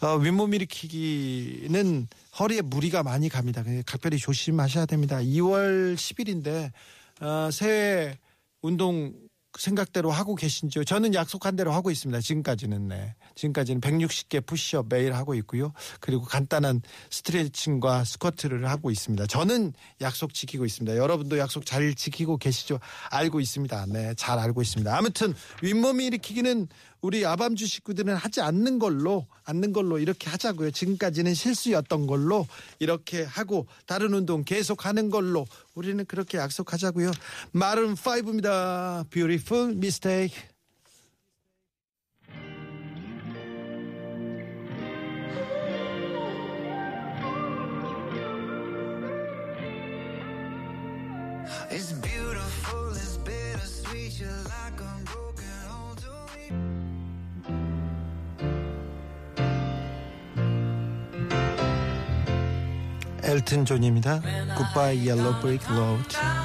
어, 0.00 0.16
윗몸 0.16 0.54
일으키기는 0.54 2.08
허리에 2.38 2.62
무리가 2.62 3.02
많이 3.02 3.28
갑니다. 3.28 3.62
각별히 3.86 4.18
조심하셔야 4.18 4.86
됩니다. 4.86 5.18
2월 5.18 5.94
10일인데 5.94 6.72
어, 7.20 7.50
새해 7.50 8.18
운동 8.60 9.14
생각대로 9.58 10.10
하고 10.10 10.34
계신지요? 10.34 10.84
저는 10.84 11.14
약속한 11.14 11.56
대로 11.56 11.72
하고 11.72 11.90
있습니다. 11.90 12.20
지금까지는 12.20 12.88
네. 12.88 13.14
지금까지는 13.34 13.80
160개 13.80 14.44
푸시업 14.44 14.86
매일 14.88 15.14
하고 15.14 15.34
있고요. 15.34 15.72
그리고 16.00 16.24
간단한 16.24 16.82
스트레칭과 17.10 18.04
스쿼트를 18.04 18.68
하고 18.68 18.90
있습니다. 18.90 19.26
저는 19.26 19.72
약속 20.00 20.34
지키고 20.34 20.64
있습니다. 20.64 20.96
여러분도 20.96 21.38
약속 21.38 21.66
잘 21.66 21.94
지키고 21.94 22.36
계시죠? 22.38 22.80
알고 23.10 23.40
있습니다. 23.40 23.86
네, 23.88 24.14
잘 24.16 24.38
알고 24.38 24.62
있습니다. 24.62 24.96
아무튼 24.96 25.34
윗몸 25.62 26.00
일으키기는 26.00 26.68
우리 27.04 27.26
아밤주 27.26 27.66
식구들은 27.66 28.14
하지 28.14 28.40
않는 28.40 28.78
걸로 28.78 29.26
않는 29.44 29.74
걸로 29.74 29.98
이렇게 29.98 30.30
하자고요. 30.30 30.70
지금까지는 30.70 31.34
실수였던 31.34 32.06
걸로 32.06 32.46
이렇게 32.78 33.24
하고 33.24 33.66
다른 33.84 34.14
운동 34.14 34.42
계속 34.42 34.86
하는 34.86 35.10
걸로 35.10 35.44
우리는 35.74 36.02
그렇게 36.06 36.38
약속하자고요. 36.38 37.12
마른 37.52 37.94
5입니다. 37.94 39.04
Beautiful 39.10 39.72
mistake. 39.72 40.34
엘튼 63.34 63.64
존입니다. 63.64 64.20
Goodbye 64.56 64.94
Yellow 64.94 65.34
Brick 65.40 65.66
Road. 65.72 66.43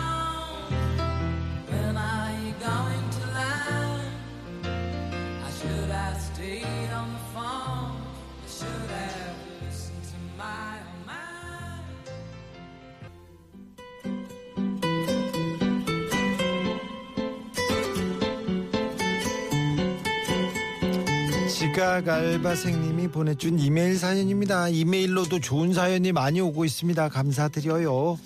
지각 22.00 22.16
알바생님이 22.16 23.10
보내준 23.10 23.60
이메일 23.60 23.98
사연입니다. 23.98 24.70
이메일로도 24.70 25.42
좋은 25.42 25.74
사연이 25.74 26.14
많이 26.14 26.40
오고 26.40 26.64
있습니다. 26.64 27.10
감사드려요. 27.10 28.18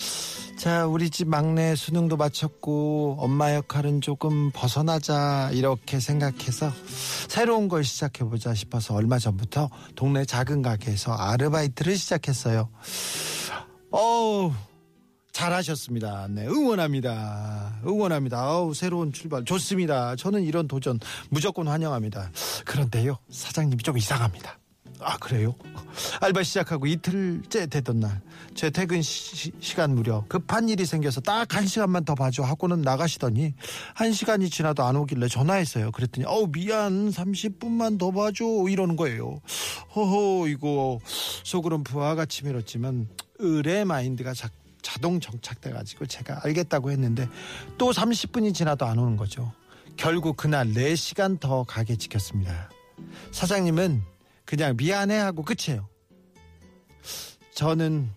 자, 0.57 0.85
우리 0.85 1.09
집 1.09 1.27
막내 1.27 1.75
수능도 1.75 2.15
마쳤고 2.15 3.17
엄마 3.19 3.55
역할은 3.55 4.01
조금 4.01 4.51
벗어나자 4.53 5.49
이렇게 5.53 5.99
생각해서 5.99 6.71
새로운 7.27 7.67
걸 7.67 7.83
시작해 7.83 8.23
보자 8.23 8.53
싶어서 8.53 8.93
얼마 8.93 9.17
전부터 9.17 9.69
동네 9.95 10.23
작은 10.23 10.61
가게에서 10.61 11.13
아르바이트를 11.13 11.97
시작했어요. 11.97 12.69
어우, 13.89 14.51
잘하셨습니다. 15.33 16.27
네, 16.29 16.47
응원합니다. 16.47 17.79
응원합니다. 17.85 18.39
아우, 18.39 18.73
새로운 18.73 19.11
출발. 19.11 19.43
좋습니다. 19.43 20.15
저는 20.15 20.43
이런 20.43 20.67
도전 20.67 20.99
무조건 21.29 21.67
환영합니다. 21.67 22.31
그런데요, 22.65 23.17
사장님이 23.29 23.83
좀 23.83 23.97
이상합니다. 23.97 24.59
아, 25.05 25.17
그래요? 25.17 25.55
알바 26.21 26.43
시작하고 26.43 26.85
이틀째 26.85 27.65
되던 27.65 27.99
날, 27.99 28.21
제 28.55 28.69
퇴근 28.69 29.01
시, 29.01 29.51
간 29.75 29.95
무렵 29.95 30.29
급한 30.29 30.69
일이 30.69 30.85
생겨서 30.85 31.19
딱 31.19 31.53
한 31.53 31.67
시간만 31.67 32.05
더 32.05 32.15
봐줘 32.15 32.43
하고는 32.43 32.81
나가시더니 32.81 33.53
한 33.95 34.13
시간이 34.13 34.49
지나도 34.49 34.83
안 34.83 34.95
오길래 34.95 35.27
전화했어요. 35.27 35.91
그랬더니, 35.91 36.25
어우, 36.25 36.47
미안, 36.53 37.09
30분만 37.09 37.99
더 37.99 38.11
봐줘. 38.11 38.45
이러는 38.69 38.95
거예요. 38.95 39.41
허허, 39.95 40.47
이거 40.47 40.99
속으론 41.43 41.83
부하가 41.83 42.25
치밀었지만, 42.25 43.09
의뢰 43.39 43.83
마인드가 43.83 44.33
작 44.33 44.51
자동 44.83 45.19
정착돼 45.19 45.71
가지고 45.71 46.05
제가 46.05 46.41
알겠다고 46.43 46.91
했는데 46.91 47.27
또 47.79 47.91
30분이 47.91 48.53
지나도 48.53 48.85
안 48.85 48.99
오는 48.99 49.17
거죠. 49.17 49.51
결국 49.97 50.37
그날 50.37 50.67
4시간 50.67 51.39
더 51.39 51.63
가게 51.63 51.95
지켰습니다. 51.95 52.69
사장님은 53.31 54.03
그냥 54.45 54.75
미안해 54.77 55.17
하고 55.17 55.43
끝이에요. 55.43 55.87
저는 57.55 58.09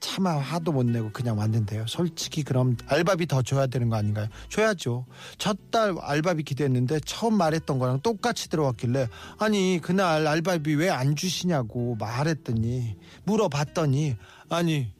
차마 0.00 0.38
화도 0.38 0.70
못 0.72 0.84
내고 0.86 1.10
그냥 1.12 1.38
왔는데요. 1.38 1.86
솔직히 1.88 2.44
그럼 2.44 2.76
알바비 2.86 3.26
더 3.26 3.42
줘야 3.42 3.66
되는 3.66 3.88
거 3.88 3.96
아닌가요? 3.96 4.28
줘야죠. 4.48 5.06
첫 5.38 5.58
달 5.70 5.94
알바비 6.00 6.44
기대했는데 6.44 7.00
처음 7.00 7.34
말했던 7.34 7.78
거랑 7.78 8.00
똑같이 8.00 8.48
들어왔길래 8.48 9.08
아니 9.38 9.80
그날 9.82 10.26
알바비 10.26 10.74
왜 10.76 10.88
안 10.88 11.14
주시냐고 11.16 11.96
말했더니 11.96 12.96
물어봤더니 13.24 14.16
아니 14.48 14.92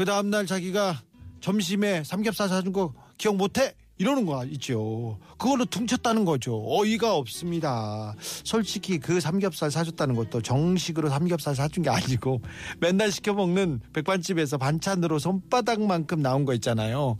그 0.00 0.06
다음날 0.06 0.46
자기가 0.46 1.02
점심에 1.42 2.04
삼겹살 2.04 2.48
사준 2.48 2.72
거 2.72 2.94
기억 3.18 3.36
못해? 3.36 3.74
이러는 3.98 4.24
거 4.24 4.46
있죠. 4.46 5.18
그걸로 5.36 5.66
퉁쳤다는 5.66 6.24
거죠. 6.24 6.64
어이가 6.66 7.14
없습니다. 7.16 8.14
솔직히 8.18 8.98
그 8.98 9.20
삼겹살 9.20 9.70
사줬다는 9.70 10.14
것도 10.14 10.40
정식으로 10.40 11.10
삼겹살 11.10 11.54
사준 11.54 11.82
게 11.82 11.90
아니고 11.90 12.40
맨날 12.78 13.12
시켜 13.12 13.34
먹는 13.34 13.82
백반집에서 13.92 14.56
반찬으로 14.56 15.18
손바닥만큼 15.18 16.22
나온 16.22 16.46
거 16.46 16.54
있잖아요. 16.54 17.18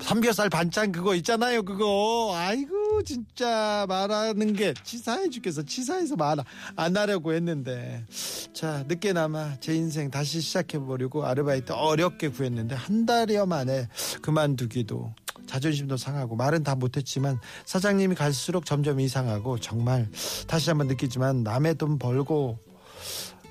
삼겹살 0.00 0.50
반찬 0.50 0.92
그거 0.92 1.14
있잖아요. 1.16 1.62
그거. 1.62 2.32
아이고 2.34 3.02
진짜 3.04 3.86
말하는 3.88 4.52
게 4.54 4.74
치사해 4.82 5.30
죽겠어. 5.30 5.62
치사해서 5.62 6.16
말 6.16 6.34
안 6.76 6.96
하려고 6.96 7.32
했는데 7.32 8.04
자 8.52 8.84
늦게나마 8.88 9.54
제 9.60 9.74
인생 9.74 10.10
다시 10.10 10.40
시작해 10.40 10.78
보려고 10.78 11.24
아르바이트 11.24 11.72
어렵게 11.72 12.28
구했는데 12.28 12.74
한 12.74 13.06
달여 13.06 13.46
만에 13.46 13.88
그만두기도 14.22 15.14
자존심도 15.46 15.96
상하고 15.96 16.34
말은 16.36 16.64
다 16.64 16.74
못했지만 16.74 17.38
사장님이 17.66 18.16
갈수록 18.16 18.64
점점 18.66 18.98
이상하고 18.98 19.58
정말 19.60 20.08
다시 20.48 20.70
한번 20.70 20.88
느끼지만 20.88 21.44
남의 21.44 21.76
돈 21.76 21.98
벌고 21.98 22.58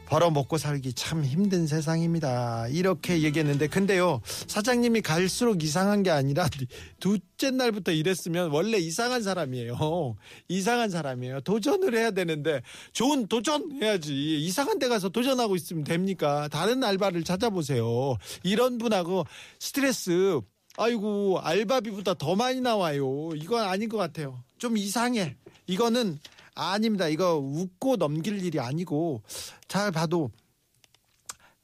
벌어 0.05 0.29
먹고 0.29 0.57
살기 0.57 0.93
참 0.93 1.23
힘든 1.23 1.65
세상입니다. 1.65 2.67
이렇게 2.69 3.21
얘기했는데 3.21 3.67
근데요 3.67 4.21
사장님이 4.47 5.01
갈수록 5.01 5.63
이상한 5.63 6.03
게 6.03 6.11
아니라 6.11 6.47
둘째 6.99 7.51
날부터 7.51 7.91
이랬으면 7.91 8.51
원래 8.51 8.77
이상한 8.77 9.23
사람이에요. 9.23 10.15
이상한 10.49 10.89
사람이에요. 10.89 11.41
도전을 11.41 11.95
해야 11.95 12.11
되는데 12.11 12.61
좋은 12.91 13.27
도전 13.27 13.81
해야지. 13.81 14.13
이상한 14.41 14.79
데 14.79 14.87
가서 14.87 15.09
도전하고 15.09 15.55
있으면 15.55 15.83
됩니까? 15.83 16.47
다른 16.51 16.83
알바를 16.83 17.23
찾아보세요. 17.23 18.17
이런 18.43 18.77
분하고 18.77 19.25
스트레스 19.59 20.41
아이고 20.77 21.39
알바비보다 21.39 22.15
더 22.15 22.35
많이 22.35 22.59
나와요. 22.59 23.29
이건 23.35 23.63
아닌 23.63 23.89
것 23.89 23.97
같아요. 23.97 24.43
좀 24.57 24.77
이상해. 24.77 25.35
이거는 25.67 26.19
아닙니다. 26.55 27.07
이거 27.07 27.35
웃고 27.35 27.97
넘길 27.97 28.43
일이 28.43 28.59
아니고 28.59 29.23
잘 29.67 29.91
봐도 29.91 30.31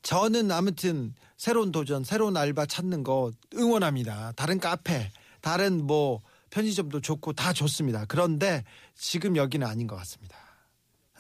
저는 0.02 0.52
아무튼 0.52 1.14
새로운 1.38 1.72
도전, 1.72 2.04
새로운 2.04 2.36
알바 2.36 2.66
찾는 2.66 3.04
거 3.04 3.32
응원합니다. 3.56 4.34
다른 4.34 4.60
카페, 4.60 5.12
다른 5.42 5.86
뭐 5.86 6.22
편의점도 6.50 7.02
좋고 7.02 7.34
다 7.34 7.54
좋습니다. 7.54 8.06
그런데 8.08 8.64
지금 8.96 9.36
여기는 9.36 9.66
아닌 9.66 9.88
것 9.88 9.96
같습니다. 9.98 10.38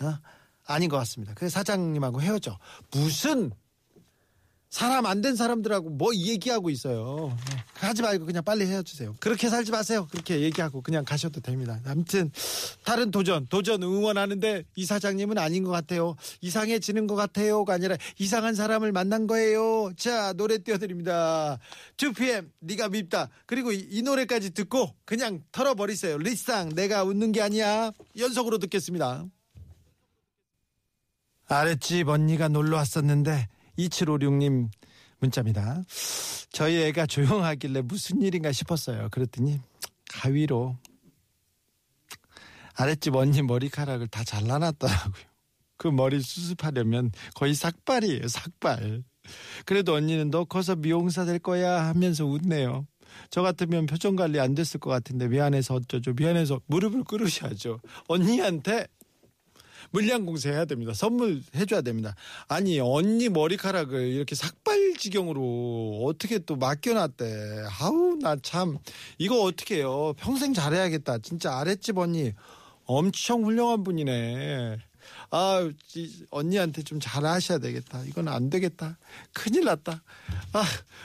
어? 0.01 0.17
아닌 0.65 0.89
것 0.89 0.97
같습니다. 0.97 1.33
그래서 1.35 1.59
사장님하고 1.59 2.21
헤어져. 2.21 2.57
무슨 2.91 3.51
사람 4.69 5.07
안 5.07 5.19
된 5.21 5.35
사람들하고 5.35 5.89
뭐 5.89 6.13
얘기하고 6.15 6.69
있어요. 6.69 7.35
네. 7.49 7.57
하지 7.73 8.01
말고 8.03 8.25
그냥 8.25 8.43
빨리 8.43 8.65
헤어지세요. 8.67 9.15
그렇게 9.19 9.49
살지 9.49 9.71
마세요. 9.71 10.07
그렇게 10.11 10.41
얘기하고 10.41 10.81
그냥 10.81 11.03
가셔도 11.03 11.41
됩니다. 11.41 11.79
아무튼 11.85 12.31
다른 12.85 13.09
도전, 13.09 13.47
도전 13.47 13.81
응원하는데 13.81 14.63
이 14.75 14.85
사장님은 14.85 15.37
아닌 15.39 15.63
것 15.63 15.71
같아요. 15.71 16.15
이상해지는 16.41 17.07
것 17.07 17.15
같아요가 17.15 17.73
아니라 17.73 17.97
이상한 18.19 18.53
사람을 18.53 18.91
만난 18.91 19.25
거예요. 19.27 19.91
자 19.97 20.33
노래 20.33 20.59
띄워드립니다. 20.59 21.57
2PM 21.97 22.49
네가 22.59 22.89
밉다. 22.89 23.29
그리고 23.47 23.71
이, 23.71 23.87
이 23.89 24.03
노래까지 24.03 24.51
듣고 24.51 24.93
그냥 25.03 25.43
털어버리세요. 25.51 26.17
리쌍 26.19 26.69
내가 26.75 27.03
웃는 27.03 27.31
게 27.31 27.41
아니야. 27.41 27.91
연속으로 28.17 28.59
듣겠습니다. 28.59 29.25
아랫집 31.47 32.07
언니가 32.07 32.47
놀러 32.47 32.77
왔었는데 32.77 33.47
2756님 33.87 34.69
문자입니다. 35.19 35.83
저희 36.51 36.81
애가 36.83 37.05
조용하길래 37.05 37.81
무슨 37.81 38.21
일인가 38.21 38.51
싶었어요. 38.51 39.09
그랬더니 39.11 39.59
가위로 40.09 40.77
아랫집 42.75 43.15
언니 43.15 43.41
머리카락을 43.41 44.07
다 44.07 44.23
잘라놨더라고요. 44.23 45.29
그 45.77 45.87
머리 45.87 46.21
수습하려면 46.21 47.11
거의 47.35 47.53
삭발이에요, 47.53 48.27
삭발. 48.27 49.03
그래도 49.65 49.93
언니는 49.93 50.31
너 50.31 50.45
커서 50.45 50.75
미용사 50.75 51.25
될 51.25 51.39
거야 51.39 51.87
하면서 51.87 52.25
웃네요. 52.25 52.87
저 53.29 53.41
같으면 53.41 53.85
표정 53.85 54.15
관리 54.15 54.39
안 54.39 54.55
됐을 54.55 54.79
것 54.79 54.89
같은데 54.89 55.27
미안해서 55.27 55.75
어쩌죠. 55.75 56.13
미안해서 56.13 56.61
무릎을 56.67 57.03
꿇으셔야죠. 57.03 57.79
언니한테 58.07 58.87
물량 59.91 60.25
공세해야 60.25 60.65
됩니다. 60.65 60.93
선물 60.93 61.41
해줘야 61.55 61.81
됩니다. 61.81 62.15
아니 62.47 62.79
언니 62.79 63.29
머리카락을 63.29 64.01
이렇게 64.07 64.35
삭발 64.35 64.93
지경으로 64.97 66.03
어떻게 66.05 66.39
또 66.39 66.55
맡겨놨대. 66.55 67.63
아우 67.81 68.15
나 68.21 68.35
참 68.41 68.77
이거 69.17 69.41
어떻게 69.43 69.77
해요. 69.77 70.13
평생 70.17 70.53
잘해야겠다. 70.53 71.19
진짜 71.19 71.57
아랫집 71.57 71.97
언니 71.97 72.33
엄청 72.85 73.43
훌륭한 73.43 73.83
분이네. 73.83 74.77
아 75.31 75.69
이- 75.95 76.25
언니한테 76.29 76.83
좀 76.83 76.99
잘하셔야 76.99 77.57
되겠다. 77.59 78.03
이건 78.05 78.27
안 78.27 78.49
되겠다. 78.49 78.97
큰일 79.33 79.65
났다. 79.65 80.03
아 80.53 80.63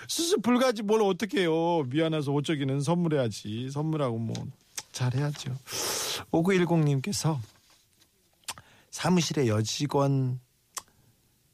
수습 0.08 0.42
불가지 0.42 0.82
뭘 0.82 1.00
어떻게 1.02 1.40
해요. 1.42 1.84
미안해서 1.88 2.32
어쩌기는 2.32 2.80
선물해야지. 2.80 3.70
선물하고 3.70 4.18
뭐 4.18 4.34
잘해야죠. 4.92 5.56
5910님께서 6.32 7.38
사무실에 8.94 9.48
여직원 9.48 10.38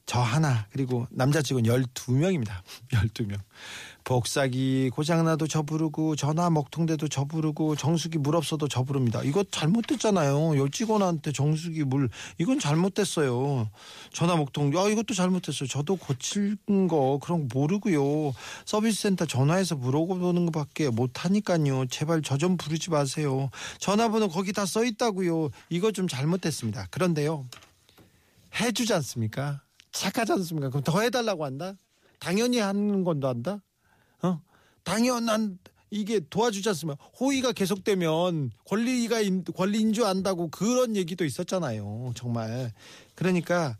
저 0.05 0.20
하나 0.20 0.66
그리고 0.72 1.07
남자 1.11 1.40
직원 1.40 1.64
12명입니다. 1.64 2.62
12명. 2.92 3.40
복사기 4.04 4.90
고장나도 4.90 5.46
저 5.46 5.62
부르고 5.62 6.16
전화 6.16 6.50
먹통돼도 6.50 7.08
저 7.08 7.24
부르고 7.24 7.76
정수기 7.76 8.18
물 8.18 8.34
없어도 8.34 8.66
저 8.66 8.82
부릅니다. 8.82 9.22
이거 9.22 9.44
잘못됐잖아요. 9.50 10.58
여직원한테 10.58 11.32
정수기 11.32 11.84
물 11.84 12.08
이건 12.38 12.58
잘못됐어요. 12.58 13.68
전화 14.12 14.36
먹통 14.36 14.74
야 14.74 14.88
이것도 14.88 15.14
잘못됐어요. 15.14 15.68
저도 15.68 15.96
고칠 15.96 16.56
거 16.66 17.18
그런 17.22 17.48
거 17.48 17.58
모르고요. 17.58 18.32
서비스 18.64 19.02
센터 19.02 19.26
전화해서 19.26 19.76
물어보는 19.76 20.46
것밖에 20.46 20.88
못 20.90 21.24
하니까요. 21.24 21.86
제발 21.86 22.22
저 22.22 22.40
좀 22.40 22.56
부르지 22.56 22.88
마세요. 22.90 23.50
전화번호 23.78 24.28
거기 24.28 24.52
다 24.54 24.64
써 24.64 24.82
있다고요. 24.84 25.50
이거 25.68 25.92
좀 25.92 26.08
잘못됐습니다. 26.08 26.86
그런데요. 26.90 27.44
해주지 28.60 28.94
않습니까? 28.94 29.60
착하지 29.92 30.32
않습니까? 30.32 30.68
그럼 30.70 30.82
더 30.84 31.00
해달라고 31.00 31.44
한다? 31.44 31.74
당연히 32.18 32.58
하는 32.58 33.04
건도 33.04 33.28
한다? 33.28 33.60
어? 34.22 34.40
당연한, 34.85 35.59
이게 35.92 36.20
도와주지 36.30 36.68
않습니까? 36.68 37.02
호의가 37.18 37.52
계속되면 37.52 38.52
권리가, 38.64 39.20
인- 39.20 39.44
권리인 39.44 39.92
줄 39.92 40.04
안다고 40.04 40.48
그런 40.48 40.94
얘기도 40.94 41.24
있었잖아요. 41.24 42.12
정말. 42.14 42.72
그러니까, 43.16 43.76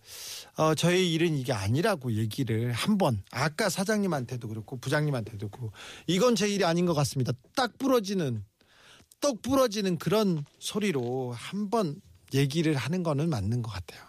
어, 0.57 0.75
저의 0.75 1.13
일은 1.13 1.37
이게 1.37 1.53
아니라고 1.53 2.15
얘기를 2.15 2.73
한 2.73 2.99
번, 2.99 3.23
아까 3.31 3.69
사장님한테도 3.69 4.49
그렇고 4.49 4.77
부장님한테도 4.79 5.49
그렇고, 5.49 5.73
이건 6.09 6.35
제 6.35 6.49
일이 6.49 6.65
아닌 6.65 6.85
것 6.85 6.95
같습니다. 6.95 7.33
딱 7.55 7.79
부러지는, 7.79 8.45
떡 9.21 9.41
부러지는 9.43 9.99
그런 9.99 10.45
소리로 10.59 11.33
한번 11.33 12.01
얘기를 12.35 12.75
하는 12.75 13.03
거는 13.03 13.29
맞는 13.29 13.63
것 13.63 13.71
같아요. 13.71 14.03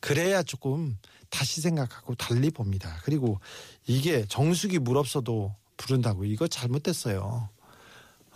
그래야 0.00 0.42
조금 0.42 0.98
다시 1.30 1.60
생각하고 1.60 2.14
달리 2.14 2.50
봅니다. 2.50 3.00
그리고 3.04 3.40
이게 3.86 4.24
정수기 4.26 4.78
물 4.78 4.96
없어도 4.98 5.54
부른다고 5.80 6.24
이거 6.24 6.46
잘못됐어요. 6.46 7.48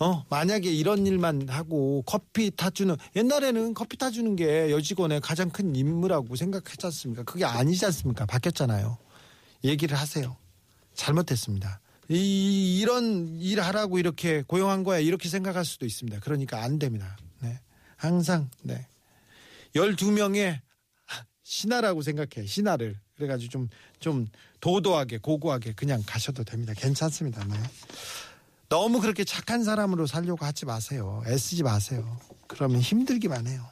어 0.00 0.24
만약에 0.28 0.72
이런 0.72 1.06
일만 1.06 1.48
하고 1.48 2.02
커피 2.04 2.50
타주는 2.50 2.96
옛날에는 3.14 3.74
커피 3.74 3.96
타주는 3.96 4.34
게 4.34 4.72
여직원의 4.72 5.20
가장 5.20 5.50
큰 5.50 5.76
임무라고 5.76 6.34
생각했지 6.34 6.86
않습니까? 6.86 7.22
그게 7.22 7.44
아니지 7.44 7.84
않습니까? 7.86 8.26
바뀌었잖아요. 8.26 8.98
얘기를 9.62 9.96
하세요. 9.96 10.36
잘못됐습니다. 10.94 11.80
이, 12.08 12.80
이런 12.80 13.38
일 13.40 13.60
하라고 13.60 13.98
이렇게 13.98 14.42
고용한 14.42 14.82
거야 14.82 14.98
이렇게 14.98 15.28
생각할 15.28 15.64
수도 15.64 15.86
있습니다. 15.86 16.20
그러니까 16.20 16.62
안 16.62 16.78
됩니다. 16.78 17.16
네. 17.40 17.60
항상 17.96 18.50
네. 18.62 18.86
12명의 19.74 20.60
신하라고 21.44 22.02
생각해. 22.02 22.46
신하를. 22.46 22.98
그래가지고 23.16 23.50
좀, 23.50 23.68
좀 24.00 24.26
도도하게, 24.60 25.18
고고하게 25.18 25.72
그냥 25.72 26.02
가셔도 26.06 26.44
됩니다. 26.44 26.72
괜찮습니다. 26.76 27.44
네. 27.44 27.54
너무 28.68 29.00
그렇게 29.00 29.24
착한 29.24 29.62
사람으로 29.62 30.06
살려고 30.06 30.44
하지 30.44 30.66
마세요. 30.66 31.22
애쓰지 31.26 31.62
마세요. 31.62 32.18
그러면 32.46 32.80
힘들기만 32.80 33.46
해요. 33.46 33.64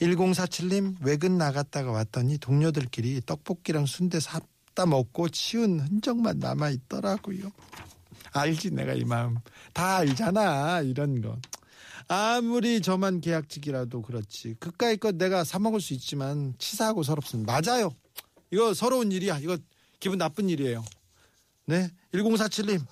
1047님, 0.00 0.96
외근 1.00 1.38
나갔다가 1.38 1.90
왔더니 1.90 2.38
동료들끼리 2.38 3.22
떡볶이랑 3.24 3.86
순대 3.86 4.20
샀다 4.20 4.86
먹고 4.86 5.28
치운 5.28 5.80
흔적만 5.80 6.38
남아있더라고요. 6.38 7.50
알지, 8.32 8.72
내가 8.72 8.92
이 8.92 9.04
마음. 9.04 9.38
다 9.72 9.96
알잖아, 9.96 10.82
이런 10.82 11.22
거. 11.22 11.38
아무리 12.08 12.82
저만 12.82 13.20
계약직이라도 13.20 14.02
그렇지. 14.02 14.56
그까이 14.60 14.96
것 14.96 15.14
내가 15.14 15.44
사먹을 15.44 15.80
수 15.80 15.94
있지만 15.94 16.54
치사하고 16.58 17.02
서럽습니다. 17.02 17.58
맞아요. 17.60 17.90
이거 18.50 18.74
서러운 18.74 19.12
일이야. 19.12 19.38
이거 19.38 19.56
기분 20.00 20.18
나쁜 20.18 20.48
일이에요. 20.48 20.84
네. 21.66 21.90
1047님. 22.12 22.84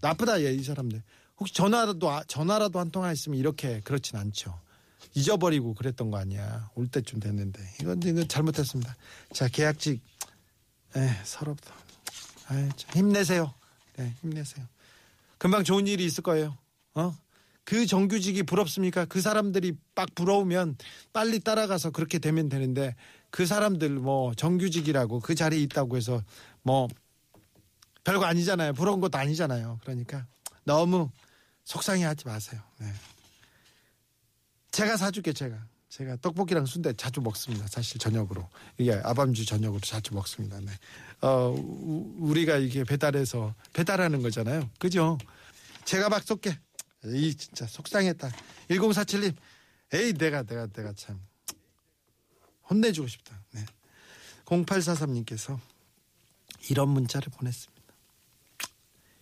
나쁘다, 0.00 0.42
얘, 0.42 0.52
이 0.52 0.62
사람들. 0.62 1.02
혹시 1.38 1.54
전화라도, 1.54 2.10
아- 2.10 2.24
전화라도 2.24 2.78
한 2.78 2.90
통화 2.90 3.12
있으면 3.12 3.38
이렇게 3.38 3.80
그렇진 3.80 4.16
않죠. 4.18 4.60
잊어버리고 5.14 5.74
그랬던 5.74 6.10
거 6.10 6.18
아니야. 6.18 6.70
올 6.74 6.88
때쯤 6.88 7.20
됐는데. 7.20 7.62
이건, 7.80 8.02
이건 8.02 8.28
잘못했습니다. 8.28 8.96
자, 9.32 9.48
계약직. 9.48 10.00
에, 10.96 11.08
서럽다. 11.24 11.74
참, 12.76 12.94
힘내세요. 12.94 13.54
네, 13.96 14.14
힘내세요. 14.20 14.66
금방 15.38 15.64
좋은 15.64 15.86
일이 15.86 16.04
있을 16.04 16.22
거예요. 16.22 16.56
어? 16.94 17.16
그 17.64 17.86
정규직이 17.86 18.42
부럽습니까? 18.42 19.04
그 19.06 19.20
사람들이 19.20 19.72
빡 19.94 20.14
부러우면 20.14 20.76
빨리 21.12 21.40
따라가서 21.40 21.90
그렇게 21.90 22.18
되면 22.18 22.48
되는데 22.48 22.94
그 23.34 23.46
사람들 23.46 23.88
뭐 23.88 24.32
정규직이라고 24.34 25.18
그 25.18 25.34
자리에 25.34 25.58
있다고 25.62 25.96
해서 25.96 26.22
뭐 26.62 26.86
별거 28.04 28.26
아니잖아요. 28.26 28.74
부러운 28.74 29.00
것도 29.00 29.18
아니잖아요. 29.18 29.80
그러니까 29.82 30.24
너무 30.62 31.10
속상해 31.64 32.04
하지 32.04 32.26
마세요. 32.26 32.60
네. 32.78 32.86
제가 34.70 34.96
사줄게 34.96 35.32
제가. 35.32 35.66
제가 35.88 36.16
떡볶이랑 36.22 36.64
순대 36.66 36.92
자주 36.92 37.20
먹습니다. 37.20 37.66
사실 37.66 37.98
저녁으로 37.98 38.48
이게 38.78 38.92
아밤주 39.02 39.44
저녁으로 39.44 39.80
자주 39.80 40.14
먹습니다. 40.14 40.60
네. 40.60 40.70
어 41.20 41.50
우- 41.50 42.14
우리가 42.20 42.58
이게 42.58 42.84
배달해서 42.84 43.52
배달하는 43.72 44.22
거잖아요. 44.22 44.70
그죠? 44.78 45.18
제가 45.84 46.08
막 46.08 46.22
쏠게. 46.22 46.56
이 47.06 47.34
진짜 47.34 47.66
속상했다. 47.66 48.30
1047님, 48.70 49.34
에이 49.92 50.12
내가 50.12 50.44
내가 50.44 50.68
내가 50.68 50.92
참 50.92 51.20
혼내주고 52.74 53.06
싶다. 53.08 53.40
네. 53.52 53.64
0843님께서 54.46 55.58
이런 56.70 56.88
문자를 56.88 57.28
보냈습니다. 57.30 57.74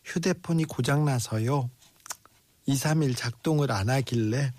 휴대폰이 0.05 0.65
고장나서요. 0.65 1.71
2, 2.67 2.75
3일 2.75 3.17
작동을 3.17 3.71
안 3.73 3.91
하길래 3.91 4.53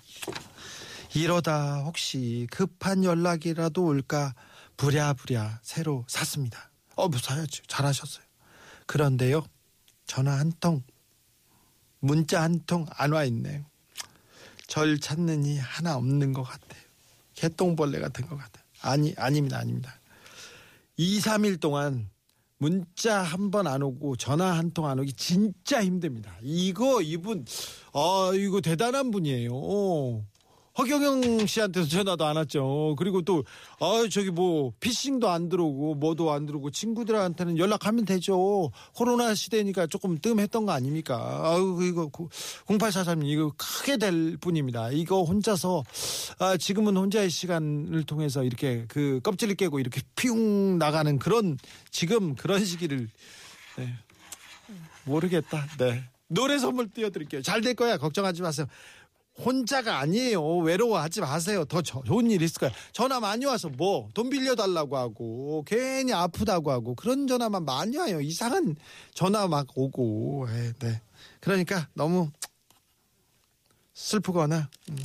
이러다 1.14 1.78
혹시 1.84 2.46
급한 2.50 3.04
연락이라도 3.04 3.84
올까 3.84 4.34
부랴부랴 4.76 5.60
새로 5.62 6.04
샀습니다. 6.08 6.70
어, 6.96 7.08
뭐 7.08 7.18
사야죠. 7.18 7.62
잘하셨어요. 7.66 8.24
그런데요. 8.86 9.44
전화 10.06 10.38
한 10.38 10.52
통, 10.60 10.82
문자 12.00 12.42
한 12.42 12.60
통 12.66 12.86
안 12.98 13.12
와 13.12 13.24
있네요. 13.24 13.64
절 14.66 14.98
찾느니 14.98 15.58
하나 15.58 15.96
없는 15.96 16.32
것 16.32 16.42
같아요. 16.42 16.82
개똥벌레 17.34 18.00
같은 18.00 18.26
것 18.28 18.36
같아요. 18.36 18.63
아니, 18.84 19.14
아닙니다. 19.16 19.58
아닙니다. 19.58 20.00
2, 20.96 21.18
3일 21.20 21.58
동안 21.60 22.08
문자 22.58 23.20
한 23.22 23.50
번 23.50 23.66
안 23.66 23.82
오고 23.82 24.16
전화 24.16 24.52
한 24.56 24.70
통 24.72 24.86
안 24.86 24.98
오기 25.00 25.12
진짜 25.14 25.82
힘듭니다. 25.84 26.32
이거 26.42 27.02
이분 27.02 27.44
아 27.92 28.30
이거 28.34 28.60
대단한 28.60 29.10
분이에요. 29.10 29.50
어. 29.54 30.24
허경영 30.76 31.46
씨한테도 31.46 31.86
전화도 31.86 32.24
안 32.24 32.36
왔죠. 32.36 32.96
그리고 32.98 33.22
또, 33.22 33.44
아, 33.78 34.08
저기 34.10 34.30
뭐, 34.30 34.72
피싱도 34.80 35.28
안 35.28 35.48
들어오고, 35.48 35.94
뭐도 35.94 36.32
안 36.32 36.46
들어오고, 36.46 36.70
친구들한테는 36.70 37.58
연락하면 37.58 38.04
되죠. 38.04 38.72
코로나 38.92 39.34
시대니까 39.34 39.86
조금 39.86 40.18
뜸했던 40.18 40.66
거 40.66 40.72
아닙니까? 40.72 41.42
아유, 41.44 41.78
이거, 41.82 42.10
0843님, 42.66 43.24
이거 43.26 43.52
크게 43.56 43.98
될 43.98 44.36
뿐입니다. 44.38 44.90
이거 44.90 45.22
혼자서, 45.22 45.84
아, 46.40 46.56
지금은 46.56 46.96
혼자의 46.96 47.30
시간을 47.30 48.02
통해서 48.02 48.42
이렇게 48.42 48.84
그 48.88 49.20
껍질을 49.22 49.54
깨고 49.54 49.78
이렇게 49.78 50.00
피웅 50.16 50.78
나가는 50.78 51.18
그런, 51.20 51.56
지금 51.90 52.34
그런 52.34 52.64
시기를, 52.64 53.08
네. 53.76 53.94
모르겠다. 55.04 55.66
네. 55.78 56.02
노래 56.26 56.58
선물 56.58 56.90
띄워드릴게요. 56.90 57.42
잘 57.42 57.60
될 57.60 57.74
거야. 57.74 57.98
걱정하지 57.98 58.42
마세요. 58.42 58.66
혼자가 59.38 59.98
아니에요. 59.98 60.58
외로워하지 60.58 61.20
마세요. 61.20 61.64
더 61.64 61.82
저- 61.82 62.02
좋은 62.04 62.30
일 62.30 62.40
있을 62.42 62.58
거예요. 62.60 62.72
전화 62.92 63.18
많이 63.18 63.44
와서 63.44 63.68
뭐 63.68 64.08
돈 64.14 64.30
빌려달라고 64.30 64.96
하고 64.96 65.64
괜히 65.66 66.12
아프다고 66.12 66.70
하고 66.70 66.94
그런 66.94 67.26
전화만 67.26 67.64
많이 67.64 67.96
와요. 67.96 68.20
이상한 68.20 68.76
전화 69.12 69.48
막 69.48 69.66
오고. 69.74 70.46
예, 70.50 70.72
네. 70.78 71.00
그러니까 71.40 71.88
너무 71.94 72.30
슬프거나 73.92 74.68
음, 74.90 74.96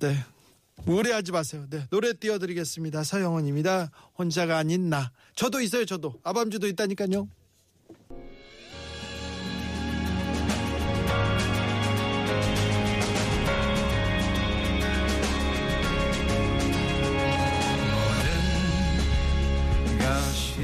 네 0.00 0.16
우울해하지 0.86 1.30
마세요. 1.32 1.66
네 1.70 1.86
노래 1.90 2.12
띄워드리겠습니다. 2.14 3.04
서영원입니다. 3.04 3.90
혼자가 4.18 4.56
아닌 4.58 4.88
나. 4.90 5.12
저도 5.36 5.60
있어요. 5.60 5.84
저도 5.84 6.14
아밤주도 6.24 6.66
있다니까요. 6.68 7.28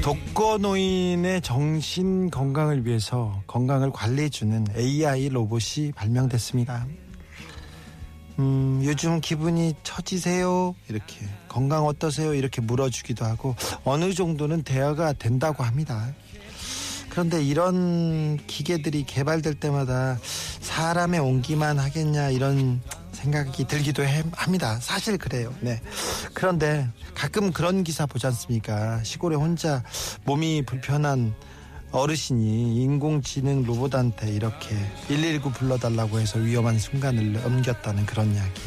독거노인의 0.01 1.41
정신 1.41 2.29
건강을 2.29 2.85
위해서 2.85 3.41
건강을 3.47 3.91
관리해주는 3.91 4.67
AI 4.77 5.29
로봇이 5.29 5.91
발명됐습니다. 5.93 6.87
음, 8.39 8.81
요즘 8.85 9.19
기분이 9.19 9.75
처지세요? 9.83 10.73
이렇게 10.87 11.27
건강 11.49 11.85
어떠세요? 11.85 12.33
이렇게 12.33 12.61
물어주기도 12.61 13.25
하고 13.25 13.55
어느 13.83 14.13
정도는 14.13 14.63
대화가 14.63 15.13
된다고 15.13 15.63
합니다. 15.63 16.13
그런데 17.09 17.43
이런 17.43 18.37
기계들이 18.47 19.03
개발될 19.03 19.55
때마다 19.55 20.17
사람의 20.61 21.19
온기만 21.19 21.77
하겠냐 21.77 22.29
이런 22.29 22.81
생각이 23.23 23.65
들기도 23.67 24.03
해- 24.03 24.23
합니다. 24.33 24.79
사실 24.81 25.17
그래요. 25.17 25.53
네. 25.59 25.81
그런데 26.33 26.87
가끔 27.13 27.51
그런 27.51 27.83
기사 27.83 28.05
보지 28.05 28.25
않습니까? 28.27 29.03
시골에 29.03 29.35
혼자 29.35 29.83
몸이 30.23 30.63
불편한 30.65 31.33
어르신이 31.91 32.83
인공지능 32.83 33.63
로봇한테 33.65 34.31
이렇게 34.31 34.75
119 35.07 35.51
불러달라고 35.51 36.19
해서 36.19 36.37
위험한 36.39 36.77
순간을 36.79 37.33
넘겼다는 37.33 38.05
그런 38.05 38.33
이야기. 38.33 38.61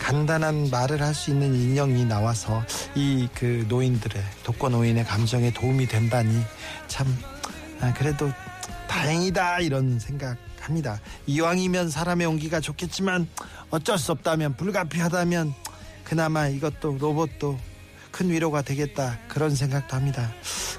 간단한 0.00 0.68
말을 0.70 1.00
할 1.00 1.14
수 1.14 1.30
있는 1.30 1.54
인형이 1.54 2.04
나와서 2.06 2.62
이 2.94 3.28
그 3.34 3.64
노인들의 3.68 4.22
독거 4.42 4.68
노인의 4.68 5.04
감정에 5.04 5.52
도움이 5.52 5.86
된다니 5.86 6.42
참 6.88 7.06
아, 7.80 7.94
그래도 7.94 8.30
다행이다 8.88 9.60
이런 9.60 9.98
생각합니다. 10.00 11.00
이왕이면 11.26 11.90
사람의 11.90 12.26
온기가 12.26 12.60
좋겠지만 12.60 13.28
어쩔 13.70 13.98
수 13.98 14.12
없다면 14.12 14.56
불가피하다면 14.56 15.54
그나마 16.04 16.48
이것도 16.48 16.98
로봇도 16.98 17.58
큰 18.10 18.30
위로가 18.30 18.62
되겠다 18.62 19.18
그런 19.28 19.54
생각도 19.54 19.96
합니다. 19.96 20.32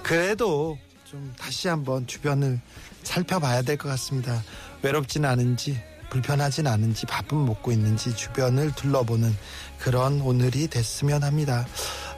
그래도 0.04 0.77
좀 1.06 1.34
다시 1.38 1.67
한번 1.67 2.06
주변을 2.08 2.60
살펴봐야 3.04 3.62
될 3.62 3.77
것 3.77 3.88
같습니다. 3.89 4.43
외롭진 4.82 5.25
않은지 5.25 5.82
불편하진 6.10 6.67
않은지 6.67 7.06
밥은 7.06 7.45
먹고 7.45 7.71
있는지 7.71 8.13
주변을 8.15 8.73
둘러보는 8.75 9.34
그런 9.80 10.19
오늘이 10.21 10.67
됐으면 10.67 11.23
합니다. 11.23 11.65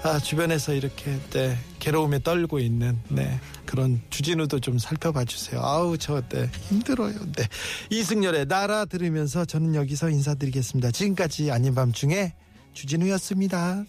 아, 0.04 0.20
주변에서 0.20 0.74
이렇게 0.74 1.18
네, 1.30 1.58
괴로움에 1.80 2.20
떨고 2.20 2.60
있는 2.60 3.00
네, 3.08 3.39
그런 3.66 4.02
주진우도 4.10 4.60
좀 4.60 4.78
살펴봐 4.78 5.24
주세요. 5.24 5.62
아우 5.63 5.98
저 5.98 6.22
네, 6.28 6.50
힘들어요. 6.68 7.13
네. 7.32 7.48
이승열의 7.89 8.48
나라 8.48 8.84
들으면서 8.84 9.46
저는 9.46 9.76
여기서 9.76 10.10
인사드리겠습니다. 10.10 10.92
지금까지 10.92 11.52
아닌 11.52 11.74
밤중에 11.74 12.34
주진우였습니다. 12.74 13.86